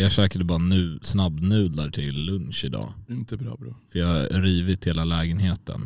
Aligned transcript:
jag 0.00 0.12
käkade 0.12 0.44
bara 0.44 0.58
nu, 0.58 0.98
snabbnudlar 1.02 1.90
till 1.90 2.24
lunch 2.24 2.64
idag. 2.64 2.92
Inte 3.08 3.36
bra 3.36 3.56
bro. 3.56 3.74
För 3.92 3.98
jag 3.98 4.06
har 4.06 4.42
rivit 4.42 4.86
hela 4.86 5.04
lägenheten. 5.04 5.80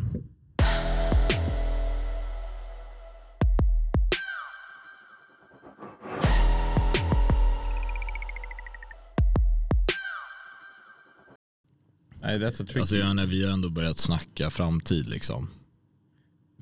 Nej, 12.21 12.39
that's 12.39 12.63
a 12.63 12.65
tricky. 12.65 12.81
Alltså 12.81 12.97
jag, 12.97 13.17
när 13.17 13.27
vi 13.27 13.45
har 13.45 13.53
ändå 13.53 13.71
börjat 13.71 13.99
snacka 13.99 14.51
framtid 14.51 15.09
liksom. 15.09 15.49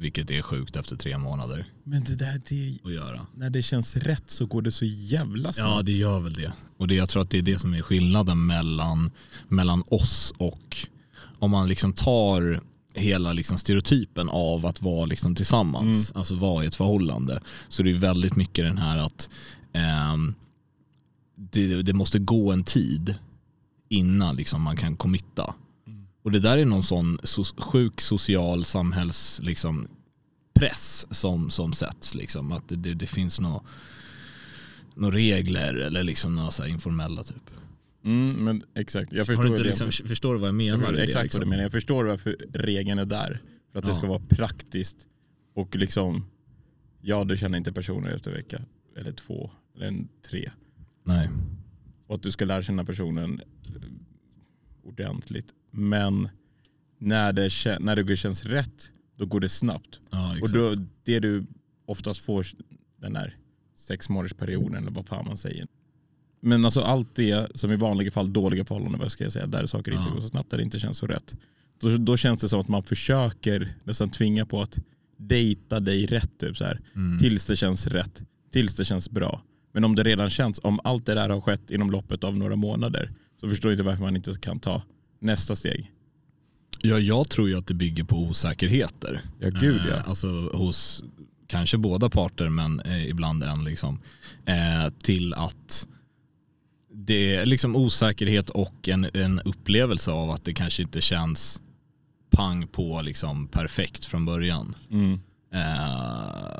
Vilket 0.00 0.30
är 0.30 0.42
sjukt 0.42 0.76
efter 0.76 0.96
tre 0.96 1.18
månader 1.18 1.66
Men 1.84 2.04
det 2.04 2.14
där, 2.14 2.40
det, 2.48 2.78
att 2.84 2.92
göra. 2.92 3.26
när 3.34 3.50
det 3.50 3.62
känns 3.62 3.96
rätt 3.96 4.30
så 4.30 4.46
går 4.46 4.62
det 4.62 4.72
så 4.72 4.84
jävla 4.84 5.52
snabbt. 5.52 5.70
Ja 5.70 5.82
det 5.82 5.92
gör 5.92 6.20
väl 6.20 6.34
det. 6.34 6.52
Och 6.76 6.88
det, 6.88 6.94
jag 6.94 7.08
tror 7.08 7.22
att 7.22 7.30
det 7.30 7.38
är 7.38 7.42
det 7.42 7.58
som 7.58 7.74
är 7.74 7.82
skillnaden 7.82 8.46
mellan, 8.46 9.10
mellan 9.48 9.82
oss 9.86 10.32
och 10.36 10.76
om 11.38 11.50
man 11.50 11.68
liksom 11.68 11.92
tar 11.92 12.60
hela 12.94 13.32
liksom 13.32 13.58
stereotypen 13.58 14.28
av 14.28 14.66
att 14.66 14.82
vara 14.82 15.04
liksom 15.04 15.34
tillsammans, 15.34 16.12
alltså 16.12 16.34
vara 16.34 16.64
i 16.64 16.66
ett 16.66 16.74
förhållande. 16.74 17.40
Så 17.68 17.82
det 17.82 17.90
är 17.90 17.94
väldigt 17.94 18.36
mycket 18.36 18.64
den 18.64 18.78
här 18.78 18.98
att 18.98 19.30
ehm, 19.72 20.34
det, 21.36 21.82
det 21.82 21.92
måste 21.92 22.18
gå 22.18 22.52
en 22.52 22.64
tid 22.64 23.14
innan 23.88 24.36
liksom 24.36 24.62
man 24.62 24.76
kan 24.76 24.96
committa. 24.96 25.54
Och 26.22 26.30
det 26.30 26.40
där 26.40 26.58
är 26.58 26.64
någon 26.64 26.82
sån 26.82 27.18
so 27.22 27.44
sjuk 27.44 28.00
social 28.00 28.64
samhälls 28.64 29.40
liksom, 29.44 29.88
press 30.54 31.06
som, 31.10 31.50
som 31.50 31.72
sätts. 31.72 32.14
Liksom. 32.14 32.52
Att 32.52 32.68
det, 32.68 32.76
det, 32.76 32.94
det 32.94 33.06
finns 33.06 33.40
några 33.40 33.60
nå 34.94 35.10
regler 35.10 35.74
eller 35.74 36.02
liksom 36.02 36.34
några 36.36 36.68
informella 36.68 37.24
typ. 37.24 37.50
Mm, 38.04 38.44
men 38.44 38.62
exakt. 38.74 39.12
Jag 39.12 39.18
Har 39.20 39.24
förstår, 39.24 39.42
du 39.42 39.48
inte 39.48 39.62
det. 39.62 39.68
liksom, 39.68 40.08
förstår 40.08 40.34
du 40.34 40.40
vad 40.40 40.48
jag 40.48 40.54
menar? 40.54 40.70
jag 40.70 40.80
förstår 40.80 40.92
det, 40.96 41.02
exakt 41.04 41.24
liksom? 41.24 41.38
vad 41.40 41.46
du 41.46 41.50
menar. 41.50 41.62
Jag 41.62 41.72
förstår 41.72 42.04
varför 42.04 42.36
regeln 42.52 42.98
är 42.98 43.04
där. 43.04 43.40
För 43.72 43.78
att 43.78 43.84
det 43.84 43.90
Ja. 43.90 43.94
ska 43.94 44.06
vara 44.06 44.22
praktiskt 44.28 44.96
och 45.54 45.76
liksom, 45.76 46.24
ja 47.00 47.24
du 47.24 47.36
känner 47.36 47.58
inte 47.58 47.72
personer 47.72 48.10
efter 48.10 48.30
en 48.30 48.36
vecka, 48.36 48.62
eller 48.96 49.12
två, 49.12 49.50
eller 49.76 49.86
en, 49.86 50.08
tre. 50.30 50.50
Nej. 51.04 51.28
Och 52.06 52.14
att 52.14 52.22
du 52.22 52.30
ska 52.32 52.44
lära 52.44 52.62
känna 52.62 52.84
personen 52.84 53.40
ordentligt. 54.84 55.54
Men 55.70 56.28
när 56.98 57.32
det, 57.32 57.50
när 57.80 57.96
det 57.96 58.16
känns 58.16 58.44
rätt, 58.44 58.92
då 59.16 59.26
går 59.26 59.40
det 59.40 59.48
snabbt. 59.48 60.00
Ja, 60.10 60.36
Och 60.42 60.52
då, 60.52 60.74
det 61.04 61.20
du 61.20 61.46
oftast 61.86 62.20
får 62.20 62.46
den 63.00 63.12
där 63.12 63.36
sex 63.76 64.08
månadersperioden 64.08 64.74
eller 64.82 64.90
vad 64.90 65.06
fan 65.06 65.26
man 65.26 65.36
säger. 65.36 65.66
Men 66.40 66.64
alltså 66.64 66.80
allt 66.80 67.14
det 67.14 67.50
som 67.54 67.72
i 67.72 67.76
vanliga 67.76 68.10
fall 68.10 68.32
dåliga 68.32 68.64
förhållanden, 68.64 69.00
vad 69.00 69.12
ska 69.12 69.24
jag 69.24 69.32
säga, 69.32 69.46
där 69.46 69.66
saker 69.66 69.92
inte 69.92 70.04
Ja. 70.08 70.14
går 70.14 70.20
så 70.20 70.28
snabbt, 70.28 70.50
där 70.50 70.56
det 70.56 70.62
inte 70.64 70.78
känns 70.78 70.98
så 70.98 71.06
rätt. 71.06 71.34
Då, 71.80 71.96
då 71.96 72.16
känns 72.16 72.40
det 72.40 72.48
som 72.48 72.60
att 72.60 72.68
man 72.68 72.82
försöker 72.82 73.74
nästan 73.84 74.10
tvinga 74.10 74.46
på 74.46 74.62
att 74.62 74.78
dejta 75.16 75.80
dig 75.80 76.06
rätt 76.06 76.38
typ 76.38 76.56
så 76.56 76.64
här. 76.64 76.80
Mm. 76.94 77.18
Tills 77.18 77.46
det 77.46 77.56
känns 77.56 77.86
rätt, 77.86 78.22
tills 78.52 78.74
det 78.76 78.84
känns 78.84 79.10
bra. 79.10 79.42
Men 79.72 79.84
om 79.84 79.94
det 79.96 80.02
redan 80.02 80.30
känns, 80.30 80.60
om 80.62 80.80
allt 80.84 81.06
det 81.06 81.14
där 81.14 81.28
har 81.28 81.40
skett 81.40 81.70
inom 81.70 81.90
loppet 81.90 82.24
av 82.24 82.36
några 82.36 82.56
månader 82.56 83.12
så 83.40 83.48
förstår 83.48 83.70
jag 83.70 83.74
inte 83.74 83.82
varför 83.82 84.02
man 84.02 84.16
inte 84.16 84.34
kan 84.40 84.58
ta 84.60 84.82
nästa 85.20 85.56
steg. 85.56 85.90
Ja, 86.82 86.98
jag 86.98 87.30
tror 87.30 87.48
ju 87.48 87.58
att 87.58 87.66
det 87.66 87.74
bygger 87.74 88.04
på 88.04 88.18
osäkerheter. 88.18 89.20
Ja 89.38 89.48
gud 89.50 89.80
ja. 89.88 89.96
Eh, 89.96 90.08
alltså 90.08 90.28
hos 90.52 91.04
kanske 91.46 91.78
båda 91.78 92.10
parter 92.10 92.48
men 92.48 92.80
eh, 92.80 93.08
ibland 93.08 93.42
en 93.42 93.64
liksom. 93.64 94.00
Eh, 94.46 94.92
till 95.02 95.34
att 95.34 95.88
det 96.94 97.34
är 97.34 97.46
liksom 97.46 97.76
osäkerhet 97.76 98.50
och 98.50 98.88
en, 98.88 99.06
en 99.14 99.40
upplevelse 99.40 100.10
av 100.10 100.30
att 100.30 100.44
det 100.44 100.54
kanske 100.54 100.82
inte 100.82 101.00
känns 101.00 101.60
pang 102.30 102.66
på 102.66 103.02
liksom 103.02 103.46
perfekt 103.46 104.04
från 104.04 104.24
början. 104.24 104.74
Mm. 104.90 105.20
Eh, 105.54 106.50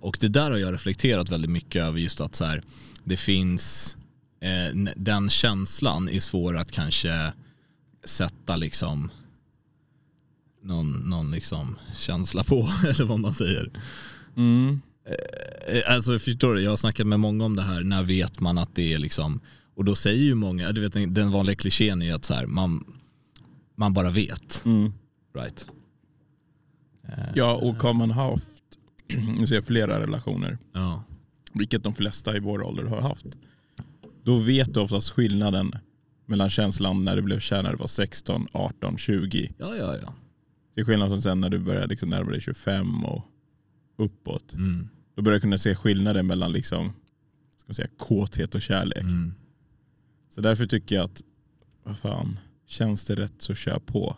och 0.00 0.18
det 0.20 0.28
där 0.28 0.50
har 0.50 0.58
jag 0.58 0.74
reflekterat 0.74 1.30
väldigt 1.30 1.50
mycket 1.50 1.82
över 1.82 1.98
just 1.98 2.20
att 2.20 2.34
så 2.34 2.44
här, 2.44 2.62
det 3.04 3.16
finns 3.16 3.96
eh, 4.40 4.76
den 4.96 5.30
känslan 5.30 6.08
är 6.08 6.20
svår 6.20 6.56
att 6.56 6.72
kanske 6.72 7.32
sätta 8.08 8.56
liksom 8.56 9.10
någon, 10.62 10.90
någon 10.92 11.30
liksom 11.30 11.76
känsla 11.96 12.44
på 12.44 12.68
eller 12.84 13.04
vad 13.04 13.20
man 13.20 13.34
säger. 13.34 13.82
Mm. 14.36 14.80
Eh, 15.68 15.94
Alltså 15.94 16.18
förstår 16.18 16.54
du, 16.54 16.60
jag 16.62 16.70
har 16.70 16.76
snackat 16.76 17.06
med 17.06 17.20
många 17.20 17.44
om 17.44 17.56
det 17.56 17.62
här, 17.62 17.80
när 17.84 18.04
vet 18.04 18.40
man 18.40 18.58
att 18.58 18.74
det 18.74 18.94
är 18.94 18.98
liksom, 18.98 19.40
och 19.74 19.84
då 19.84 19.94
säger 19.94 20.22
ju 20.24 20.34
många, 20.34 20.72
du 20.72 20.80
vet 20.80 20.92
den- 20.92 21.14
den 21.14 21.30
vanliga 21.32 21.56
klichén 21.56 22.02
är 22.02 22.06
ju 22.06 22.12
att 22.12 22.24
så 22.24 22.34
här, 22.34 22.46
man, 22.46 22.84
man 23.76 23.92
bara 23.94 24.10
vet. 24.10 24.62
Mm. 24.64 24.92
Right? 25.34 25.66
Ja, 27.34 27.54
och 27.54 27.74
har 27.74 27.92
man 27.94 28.10
haft 28.10 28.44
nu 29.38 29.46
ser 29.46 29.54
jag 29.54 29.64
flera 29.64 30.00
relationer, 30.00 30.58
Ja. 30.72 31.02
vilket 31.52 31.82
de 31.82 31.94
flesta 31.94 32.36
i 32.36 32.40
vår 32.40 32.62
ålder 32.66 32.84
har 32.84 33.00
haft, 33.00 33.26
då 34.22 34.38
vet 34.38 34.74
du 34.74 34.80
oftast 34.80 35.10
skillnaden 35.10 35.72
mellan 36.28 36.50
känslan 36.50 37.04
när 37.04 37.16
du 37.16 37.22
blev 37.22 37.38
kär 37.40 37.62
när 37.62 37.70
du 37.70 37.76
var 37.76 37.86
16, 37.86 38.46
18, 38.52 38.98
20. 38.98 39.52
Ja, 39.58 39.76
ja, 39.76 39.96
ja. 40.02 40.14
Till 40.74 40.84
skillnad 40.84 41.08
från 41.08 41.22
sen 41.22 41.40
när 41.40 41.50
du 41.50 41.58
började 41.58 41.86
liksom 41.86 42.10
närma 42.10 42.30
dig 42.30 42.40
25 42.40 43.04
och 43.04 43.24
uppåt. 43.96 44.54
Mm. 44.54 44.88
Då 45.14 45.22
börjar 45.22 45.36
du 45.36 45.40
kunna 45.40 45.58
se 45.58 45.74
skillnaden 45.74 46.26
mellan 46.26 46.52
liksom, 46.52 46.92
ska 47.56 47.64
man 47.66 47.74
säga, 47.74 47.88
kåthet 47.96 48.54
och 48.54 48.62
kärlek. 48.62 49.02
Mm. 49.02 49.34
Så 50.28 50.40
därför 50.40 50.66
tycker 50.66 50.96
jag 50.96 51.04
att, 51.04 51.22
vad 51.82 51.98
fan, 51.98 52.38
känns 52.66 53.04
det 53.04 53.14
rätt 53.14 53.34
så 53.38 53.54
kör 53.54 53.78
på. 53.78 54.16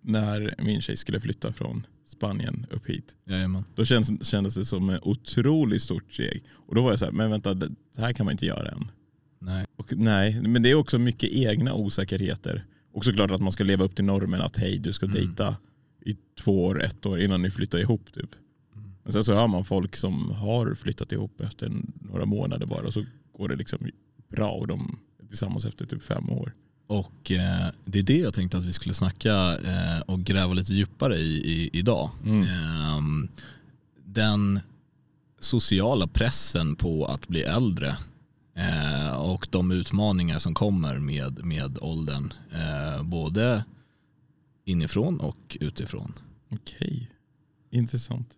När 0.00 0.54
min 0.58 0.80
tjej 0.80 0.96
skulle 0.96 1.20
flytta 1.20 1.52
från 1.52 1.86
Spanien 2.06 2.66
upp 2.70 2.86
hit, 2.86 3.16
Jajamän. 3.24 3.64
då 3.74 3.84
kändes, 3.84 4.28
kändes 4.28 4.54
det 4.54 4.64
som 4.64 4.90
ett 4.90 5.00
otroligt 5.02 5.82
stort 5.82 6.12
steg. 6.12 6.42
Och 6.52 6.74
då 6.74 6.82
var 6.82 6.90
jag 6.90 6.98
så 6.98 7.04
här, 7.04 7.12
men 7.12 7.30
vänta, 7.30 7.54
det 7.54 7.70
här 7.96 8.12
kan 8.12 8.26
man 8.26 8.32
inte 8.32 8.46
göra 8.46 8.68
än. 8.68 8.90
Nej. 9.38 9.66
Och 9.76 9.92
nej, 9.96 10.40
men 10.42 10.62
det 10.62 10.70
är 10.70 10.74
också 10.74 10.98
mycket 10.98 11.30
egna 11.32 11.74
osäkerheter. 11.74 12.64
Och 12.92 13.04
såklart 13.04 13.30
att 13.30 13.40
man 13.40 13.52
ska 13.52 13.64
leva 13.64 13.84
upp 13.84 13.96
till 13.96 14.04
normen 14.04 14.40
att 14.40 14.56
hej, 14.56 14.78
du 14.78 14.92
ska 14.92 15.06
Mm. 15.06 15.14
dejta 15.16 15.56
i 16.04 16.16
två 16.40 16.64
år, 16.66 16.82
ett 16.82 17.06
år 17.06 17.20
innan 17.20 17.42
ni 17.42 17.50
flyttar 17.50 17.78
ihop. 17.78 18.12
Typ. 18.12 18.30
Mm. 18.74 18.90
Men 19.02 19.12
sen 19.12 19.24
så 19.24 19.34
har 19.34 19.48
man 19.48 19.64
folk 19.64 19.96
som 19.96 20.30
har 20.30 20.74
flyttat 20.74 21.12
ihop 21.12 21.40
efter 21.40 21.72
några 22.00 22.24
månader 22.24 22.66
bara 22.66 22.86
och 22.86 22.92
så 22.92 23.04
går 23.32 23.48
det 23.48 23.56
liksom 23.56 23.78
bra 24.28 24.50
och 24.50 24.66
de 24.66 24.98
är 25.22 25.26
tillsammans 25.26 25.64
efter 25.64 25.86
typ 25.86 26.02
fem 26.02 26.30
år. 26.30 26.52
Och 26.86 27.30
eh, 27.30 27.68
det 27.84 27.98
är 27.98 28.02
det 28.02 28.18
jag 28.18 28.34
tänkte 28.34 28.58
att 28.58 28.64
vi 28.64 28.72
skulle 28.72 28.94
snacka 28.94 29.58
eh, 29.58 30.00
och 30.06 30.20
gräva 30.20 30.54
lite 30.54 30.74
djupare 30.74 31.16
i, 31.16 31.52
i 31.52 31.70
idag. 31.72 32.10
Mm. 32.24 32.42
Ehm, 32.42 33.28
den 34.04 34.60
sociala 35.40 36.06
pressen 36.06 36.76
på 36.76 37.04
att 37.06 37.28
bli 37.28 37.42
äldre 37.42 37.96
eh, 38.54 39.16
och 39.16 39.48
de 39.50 39.70
utmaningar 39.70 40.38
som 40.38 40.54
kommer 40.54 40.98
med, 40.98 41.44
med 41.44 41.78
åldern. 41.80 42.32
Eh, 42.52 43.02
både 43.02 43.64
inifrån 44.64 45.20
och 45.20 45.56
utifrån. 45.60 46.12
Okej, 46.50 47.10
intressant. 47.70 48.28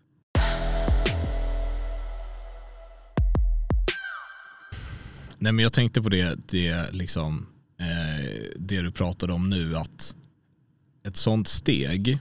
Nej 5.37 5.51
men 5.51 5.63
jag 5.63 5.73
tänkte 5.73 6.01
på 6.01 6.09
det, 6.09 6.39
det, 6.47 6.91
liksom, 6.91 7.37
eh, 7.37 7.58
Eh, 7.79 8.43
det 8.55 8.81
du 8.81 8.91
pratade 8.91 9.33
om 9.33 9.49
nu 9.49 9.77
att 9.77 10.15
ett 11.03 11.17
sånt 11.17 11.47
steg 11.47 12.19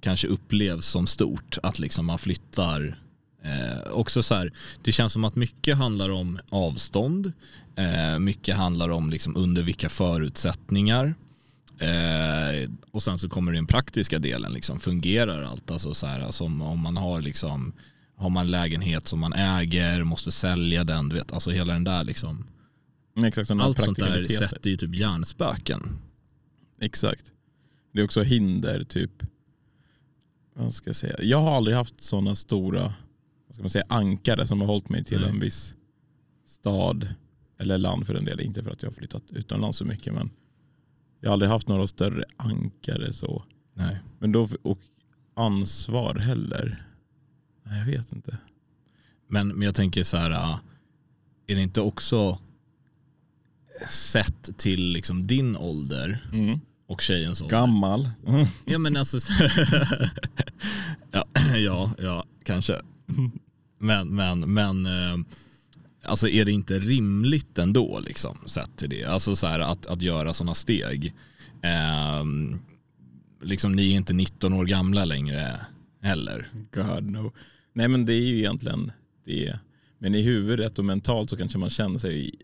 kanske 0.00 0.26
upplevs 0.26 0.86
som 0.86 1.06
stort 1.06 1.58
att 1.62 1.78
liksom 1.78 2.06
man 2.06 2.18
flyttar 2.18 2.98
eh, 3.44 3.92
också 3.92 4.22
så 4.22 4.34
här, 4.34 4.52
det 4.82 4.92
känns 4.92 5.12
som 5.12 5.24
att 5.24 5.36
mycket 5.36 5.76
handlar 5.76 6.10
om 6.10 6.38
avstånd, 6.48 7.32
eh, 7.76 8.18
mycket 8.18 8.56
handlar 8.56 8.88
om 8.88 9.10
liksom 9.10 9.36
under 9.36 9.62
vilka 9.62 9.88
förutsättningar 9.88 11.14
eh, 11.78 12.70
och 12.90 13.02
sen 13.02 13.18
så 13.18 13.28
kommer 13.28 13.52
den 13.52 13.66
praktiska 13.66 14.18
delen, 14.18 14.52
liksom, 14.52 14.80
fungerar 14.80 15.42
allt? 15.42 15.70
Alltså 15.70 15.94
så 15.94 16.06
här, 16.06 16.20
alltså 16.20 16.44
om, 16.44 16.62
om 16.62 16.80
man 16.80 16.96
har 16.96 17.20
liksom 17.20 17.72
har 18.16 18.30
man 18.30 18.50
lägenhet 18.50 19.08
som 19.08 19.20
man 19.20 19.32
äger, 19.32 20.04
måste 20.04 20.32
sälja 20.32 20.84
den, 20.84 21.08
du 21.08 21.16
vet, 21.16 21.32
alltså 21.32 21.50
hela 21.50 21.72
den 21.72 21.84
där 21.84 22.04
liksom. 22.04 22.46
Exakt, 23.16 23.48
sådana 23.48 23.64
Allt 23.64 23.84
sånt 23.84 23.98
där 23.98 24.24
sätter 24.24 24.70
ju 24.70 24.76
typ 24.76 24.94
hjärnspöken. 24.94 25.98
Exakt. 26.80 27.32
Det 27.92 28.00
är 28.00 28.04
också 28.04 28.22
hinder, 28.22 28.84
typ. 28.84 29.22
Vad 30.54 30.74
ska 30.74 30.88
jag 30.88 30.96
säga? 30.96 31.16
Jag 31.22 31.40
har 31.40 31.56
aldrig 31.56 31.76
haft 31.76 32.00
sådana 32.00 32.36
stora 32.36 32.94
vad 33.46 33.54
ska 33.54 33.62
man 33.62 33.70
säga, 33.70 33.84
ankare 33.88 34.46
som 34.46 34.60
har 34.60 34.68
hållit 34.68 34.88
mig 34.88 35.04
till 35.04 35.20
Nej. 35.20 35.30
en 35.30 35.40
viss 35.40 35.76
stad 36.46 37.14
eller 37.58 37.78
land 37.78 38.06
för 38.06 38.14
den 38.14 38.24
delen. 38.24 38.46
Inte 38.46 38.62
för 38.62 38.70
att 38.70 38.82
jag 38.82 38.90
har 38.90 38.94
flyttat 38.94 39.30
utomlands 39.30 39.78
så 39.78 39.84
mycket 39.84 40.14
men 40.14 40.30
jag 41.20 41.28
har 41.28 41.32
aldrig 41.32 41.50
haft 41.50 41.68
några 41.68 41.86
större 41.86 42.24
ankare 42.36 43.12
så. 43.12 43.44
Nej. 43.74 43.98
Men 44.18 44.32
då, 44.32 44.48
och 44.62 44.78
ansvar 45.34 46.14
heller. 46.14 46.86
Nej 47.62 47.78
jag 47.78 47.86
vet 47.86 48.12
inte. 48.12 48.38
Men, 49.28 49.48
men 49.48 49.62
jag 49.62 49.74
tänker 49.74 50.04
så 50.04 50.16
här, 50.16 50.30
äh, 50.30 50.58
är 51.46 51.54
det 51.54 51.62
inte 51.62 51.80
också 51.80 52.38
sett 53.88 54.58
till 54.58 54.92
liksom 54.92 55.26
din 55.26 55.56
ålder 55.56 56.30
och 56.88 57.00
tjejens 57.00 57.42
ålder? 57.42 57.56
Gammal. 57.56 58.10
Ja 58.64 58.78
men 58.78 58.96
alltså, 58.96 59.18
ja, 61.10 61.24
ja, 61.56 61.90
ja, 61.98 62.24
kanske. 62.44 62.80
Men, 63.78 64.08
men, 64.08 64.40
men 64.54 64.86
eh, 64.86 65.16
alltså 66.04 66.28
är 66.28 66.44
det 66.44 66.52
inte 66.52 66.78
rimligt 66.78 67.58
ändå 67.58 68.00
liksom 68.00 68.38
sett 68.46 68.76
till 68.76 68.90
det? 68.90 69.04
Alltså 69.04 69.36
så 69.36 69.46
här, 69.46 69.60
att, 69.60 69.86
att 69.86 70.02
göra 70.02 70.32
sådana 70.32 70.54
steg. 70.54 71.14
Eh, 71.62 72.24
liksom 73.42 73.72
ni 73.72 73.92
är 73.92 73.96
inte 73.96 74.12
19 74.12 74.52
år 74.52 74.64
gamla 74.64 75.04
längre 75.04 75.60
heller. 76.02 76.50
God 76.72 77.10
no. 77.10 77.32
Nej 77.72 77.88
men 77.88 78.06
det 78.06 78.12
är 78.12 78.26
ju 78.26 78.38
egentligen 78.38 78.92
det. 79.24 79.58
Men 79.98 80.14
i 80.14 80.22
huvudet 80.22 80.78
och 80.78 80.84
mentalt 80.84 81.30
så 81.30 81.36
kanske 81.36 81.58
man 81.58 81.70
känner 81.70 81.98
sig 81.98 82.34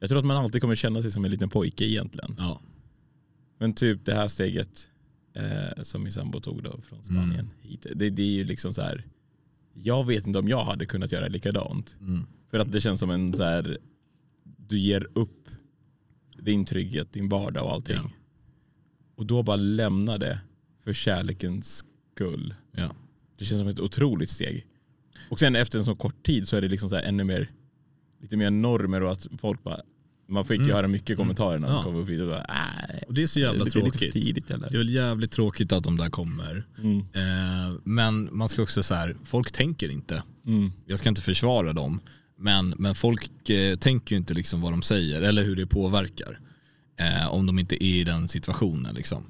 jag 0.00 0.08
tror 0.08 0.18
att 0.18 0.24
man 0.24 0.36
alltid 0.36 0.60
kommer 0.60 0.74
känna 0.74 1.02
sig 1.02 1.12
som 1.12 1.24
en 1.24 1.30
liten 1.30 1.48
pojke 1.48 1.84
egentligen. 1.84 2.34
Ja. 2.38 2.60
Men 3.58 3.74
typ 3.74 4.04
det 4.04 4.14
här 4.14 4.28
steget 4.28 4.90
eh, 5.34 5.82
som 5.82 6.02
min 6.02 6.12
sambo 6.12 6.40
tog 6.40 6.62
då 6.62 6.78
från 6.78 7.02
Spanien 7.02 7.50
hit. 7.60 7.86
Det, 7.94 8.10
det 8.10 8.22
är 8.22 8.32
ju 8.32 8.44
liksom 8.44 8.72
så 8.72 8.82
här. 8.82 9.06
Jag 9.74 10.06
vet 10.06 10.26
inte 10.26 10.38
om 10.38 10.48
jag 10.48 10.64
hade 10.64 10.86
kunnat 10.86 11.12
göra 11.12 11.28
likadant. 11.28 11.96
Mm. 12.00 12.26
För 12.50 12.58
att 12.58 12.72
det 12.72 12.80
känns 12.80 13.00
som 13.00 13.10
en 13.10 13.34
så 13.34 13.42
här. 13.42 13.78
Du 14.42 14.78
ger 14.78 15.08
upp 15.12 15.48
din 16.38 16.64
trygghet, 16.64 17.12
din 17.12 17.28
vardag 17.28 17.64
och 17.64 17.72
allting. 17.72 17.96
Ja. 17.96 18.10
Och 19.14 19.26
då 19.26 19.42
bara 19.42 19.56
lämna 19.56 20.18
det 20.18 20.40
för 20.84 20.92
kärlekens 20.92 21.84
skull. 22.14 22.54
Ja. 22.72 22.94
Det 23.38 23.44
känns 23.44 23.58
som 23.58 23.68
ett 23.68 23.80
otroligt 23.80 24.30
steg. 24.30 24.66
Och 25.30 25.38
sen 25.38 25.56
efter 25.56 25.78
en 25.78 25.84
så 25.84 25.94
kort 25.94 26.22
tid 26.22 26.48
så 26.48 26.56
är 26.56 26.60
det 26.60 26.68
liksom 26.68 26.88
så 26.88 26.96
här 26.96 27.02
ännu 27.02 27.24
mer 27.24 27.50
lite 28.22 28.36
mer 28.36 28.50
normer 28.50 29.02
och 29.02 29.12
att 29.12 29.26
folk 29.40 29.62
bara 29.62 29.80
man 30.28 30.44
fick 30.44 30.60
ju 30.60 30.72
höra 30.72 30.88
mycket 30.88 31.16
kommentarer 31.16 31.58
när 31.58 31.68
de 31.68 31.74
Ja. 31.76 31.82
kom 31.82 31.96
upp 31.96 32.08
hit 32.08 32.20
och 32.20 32.26
bara 32.28 32.40
äh, 32.44 32.98
Och 33.08 33.14
det 33.14 33.22
är 33.22 33.26
så 33.26 33.40
jävla 33.40 33.64
det 33.64 33.70
tråkigt. 33.70 34.12
tidigt 34.12 34.50
eller? 34.50 34.68
Det 34.70 34.74
är 34.74 34.78
väl 34.78 34.94
jävligt 34.94 35.30
tråkigt 35.30 35.72
att 35.72 35.84
de 35.84 35.96
där 35.96 36.10
kommer. 36.10 36.66
Mm. 36.78 36.98
Eh, 36.98 37.76
men 37.84 38.28
man 38.32 38.48
ska 38.48 38.62
också 38.62 38.82
så 38.82 38.94
här, 38.94 39.16
folk 39.24 39.52
tänker 39.52 39.88
inte. 39.88 40.22
Mm. 40.46 40.72
Jag 40.86 40.98
ska 40.98 41.08
inte 41.08 41.22
försvara 41.22 41.72
dem. 41.72 42.00
Men, 42.38 42.74
men 42.78 42.94
folk 42.94 43.50
eh, 43.50 43.76
tänker 43.76 44.14
ju 44.14 44.16
inte 44.18 44.34
liksom 44.34 44.60
vad 44.60 44.72
de 44.72 44.82
säger 44.82 45.22
eller 45.22 45.44
hur 45.44 45.56
det 45.56 45.66
påverkar. 45.66 46.40
Eh, 47.00 47.28
om 47.34 47.46
de 47.46 47.58
inte 47.58 47.84
är 47.84 47.94
i 47.94 48.04
den 48.04 48.28
situationen 48.28 48.94
liksom. 48.94 49.24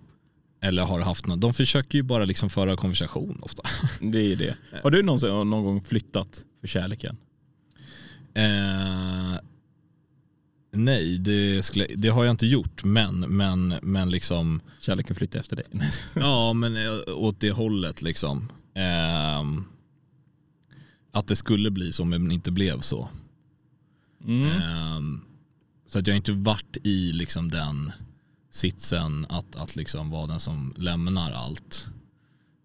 Eller 0.62 0.82
har 0.82 1.00
haft 1.00 1.26
något. 1.26 1.40
De 1.40 1.54
försöker 1.54 1.98
ju 1.98 2.02
bara 2.02 2.24
liksom 2.24 2.50
föra 2.50 2.76
konversation 2.76 3.38
ofta. 3.42 3.62
Det 4.00 4.32
är 4.32 4.36
det. 4.36 4.56
Har 4.82 4.90
du 4.90 5.02
någonsin, 5.02 5.28
någon 5.28 5.64
gång 5.64 5.82
flyttat 5.82 6.44
för 6.60 6.68
kärleken? 6.68 7.16
Eh, 8.34 9.40
nej, 10.72 11.18
det, 11.18 11.62
skulle, 11.64 11.86
det 11.86 12.08
har 12.08 12.24
jag 12.24 12.32
inte 12.32 12.46
gjort. 12.46 12.84
Men, 12.84 13.20
men, 13.20 13.74
men 13.82 14.10
liksom, 14.10 14.60
Kärleken 14.80 15.16
flyttar 15.16 15.40
efter 15.40 15.56
dig? 15.56 15.66
ja 16.14 16.52
men 16.52 16.76
eh, 16.76 16.92
åt 17.06 17.40
det 17.40 17.50
hållet 17.50 18.02
liksom. 18.02 18.48
Eh, 18.74 19.44
att 21.12 21.26
det 21.26 21.36
skulle 21.36 21.70
bli 21.70 21.92
så 21.92 22.04
men 22.04 22.32
inte 22.32 22.50
blev 22.50 22.80
så. 22.80 23.08
Mm. 24.24 24.62
Ehm, 24.62 25.20
så 25.86 25.98
att 25.98 26.06
jag 26.06 26.16
inte 26.16 26.32
varit 26.32 26.76
i 26.84 27.12
liksom 27.12 27.50
den 27.50 27.92
sitsen 28.50 29.26
att, 29.28 29.56
att 29.56 29.76
liksom 29.76 30.10
vara 30.10 30.26
den 30.26 30.40
som 30.40 30.74
lämnar 30.76 31.32
allt. 31.32 31.88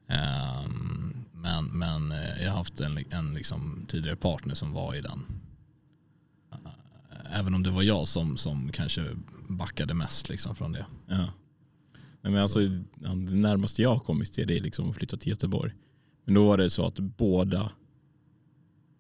Ehm, 0.08 1.26
men, 1.34 1.66
men 1.66 2.12
eh, 2.12 2.44
jag 2.44 2.52
har 2.52 2.58
haft 2.58 2.80
en, 2.80 3.06
en 3.10 3.34
liksom 3.34 3.86
tidigare 3.88 4.16
partner 4.16 4.56
som 4.56 4.74
var 4.74 4.96
i 4.96 5.02
den. 5.02 5.26
Även 7.34 7.54
om 7.56 7.64
det 7.64 7.70
var 7.72 7.84
jag 7.84 8.08
som, 8.08 8.38
som 8.38 8.70
kanske 8.72 9.04
backade 9.48 9.94
mest 9.94 10.30
liksom 10.30 10.56
från 10.56 10.72
det. 10.72 10.86
Ja. 11.08 11.18
Nej, 12.22 12.34
men 12.34 12.38
alltså, 12.38 12.62
ja, 13.02 13.10
det 13.10 13.36
närmaste 13.36 13.82
jag 13.82 13.90
har 13.90 14.00
kommit 14.00 14.34
till 14.34 14.48
det 14.48 14.58
är 14.58 14.62
liksom 14.62 14.90
att 14.90 14.96
flytta 14.96 15.18
till 15.18 15.30
Göteborg. 15.30 15.74
Men 16.26 16.34
då 16.36 16.48
var 16.48 16.58
det 16.58 16.70
så 16.70 16.86
att 16.88 17.00
båda 17.00 17.70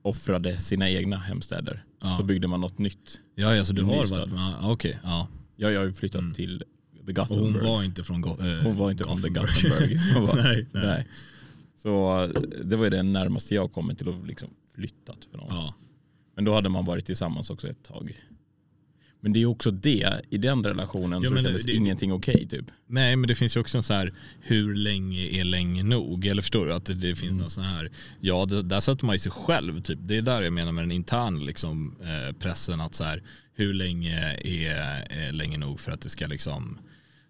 offrade 0.01 0.57
sina 0.57 0.89
egna 0.89 1.18
hemstäder. 1.18 1.83
Ja. 2.01 2.18
Så 2.19 2.24
byggde 2.24 2.48
man 2.48 2.62
något 2.62 2.77
nytt. 2.77 3.19
Ja, 3.36 3.57
alltså 3.60 3.74
du 3.74 3.83
har 3.83 3.95
varit 3.95 4.31
med. 4.31 4.39
ja, 4.62 4.71
Okej, 4.71 5.00
ja. 5.04 5.28
Jag, 5.56 5.71
jag 5.71 5.80
har 5.80 5.86
ju 5.88 5.94
flyttat 5.94 6.21
Mm. 6.21 6.33
till 6.33 6.63
The 7.06 7.12
Och 7.12 7.16
Gothenburg. 7.16 7.54
hon 7.63 7.63
var 7.71 7.83
inte 7.83 8.04
från 8.04 8.21
Go- 8.21 8.38
eh, 8.39 8.63
Hon 8.63 8.75
var 8.78 8.92
inte 8.92 9.04
från 9.04 9.21
The 9.21 9.30
Gothenburg. 9.30 10.00
Var, 10.16 10.36
nej, 10.44 10.68
nej. 10.74 10.86
nej. 10.88 11.07
Så 11.78 12.24
eh, 12.24 12.30
det 12.63 12.75
var 12.75 12.83
ju 12.83 12.89
det 12.89 13.04
närmaste 13.04 13.56
jag 13.56 13.71
kommit 13.74 13.98
till 13.98 14.10
att 14.10 14.28
liksom 14.28 14.50
flyttat 14.75 15.18
för 15.31 15.38
någon. 15.38 15.48
Ja. 15.56 15.74
Men 16.35 16.45
då 16.45 16.53
hade 16.53 16.69
man 16.69 16.85
varit 16.85 17.05
tillsammans 17.05 17.49
också 17.49 17.67
ett 17.67 17.83
tag. 17.83 18.15
Men 19.21 19.33
det 19.33 19.41
är 19.41 19.45
också 19.45 19.71
det, 19.71 20.21
i 20.29 20.37
den 20.37 20.63
relationen 20.63 21.23
Ja, 21.23 21.29
så 21.29 21.35
kändes 21.35 21.63
det- 21.63 21.73
ingenting 21.73 22.13
okej 22.13 22.47
typ. 22.47 22.65
Nej 22.87 23.15
men 23.15 23.27
det 23.27 23.35
finns 23.35 23.55
ju 23.57 23.59
också 23.61 23.77
en 23.77 23.83
så 23.83 23.93
här, 23.93 24.13
hur 24.41 24.75
länge 24.75 25.27
är 25.27 25.43
länge 25.43 25.83
nog? 25.83 26.25
Eller 26.25 26.41
förstår 26.41 26.65
du 26.65 26.73
att 26.73 26.85
det, 26.85 26.93
det 26.93 27.15
finns 27.15 27.21
Mm. 27.31 27.37
någon 27.37 27.49
sån 27.49 27.63
här, 27.63 27.91
ja 28.19 28.45
det, 28.45 28.61
där 28.61 28.79
sätter 28.81 29.05
man 29.05 29.15
ju 29.15 29.19
sig 29.19 29.31
själv 29.31 29.81
typ. 29.81 29.99
Det 30.01 30.17
är 30.17 30.21
där 30.21 30.41
jag 30.41 30.53
menar 30.53 30.71
med 30.71 30.83
den 30.83 30.91
interna 30.91 31.37
liksom, 31.39 31.95
eh, 32.01 32.35
pressen 32.35 32.81
att 32.81 32.95
så 32.95 33.03
här, 33.03 33.23
hur 33.53 33.73
länge 33.73 34.37
är 34.43 35.07
eh, 35.27 35.33
länge 35.33 35.57
nog 35.57 35.79
för 35.79 35.91
att 35.91 36.01
det 36.01 36.09
ska 36.09 36.27
liksom 36.27 36.77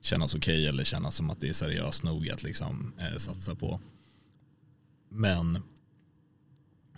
kännas 0.02 0.36
okej 0.36 0.68
eller 0.68 0.84
kännas 0.84 1.16
som 1.16 1.30
att 1.30 1.40
det 1.40 1.50
är 1.50 1.54
seriöst 1.54 2.04
nog 2.04 2.30
att 2.30 2.44
liksom 2.44 2.94
eh, 3.00 3.18
satsa 3.18 3.56
på. 3.56 3.80
Men 5.12 5.60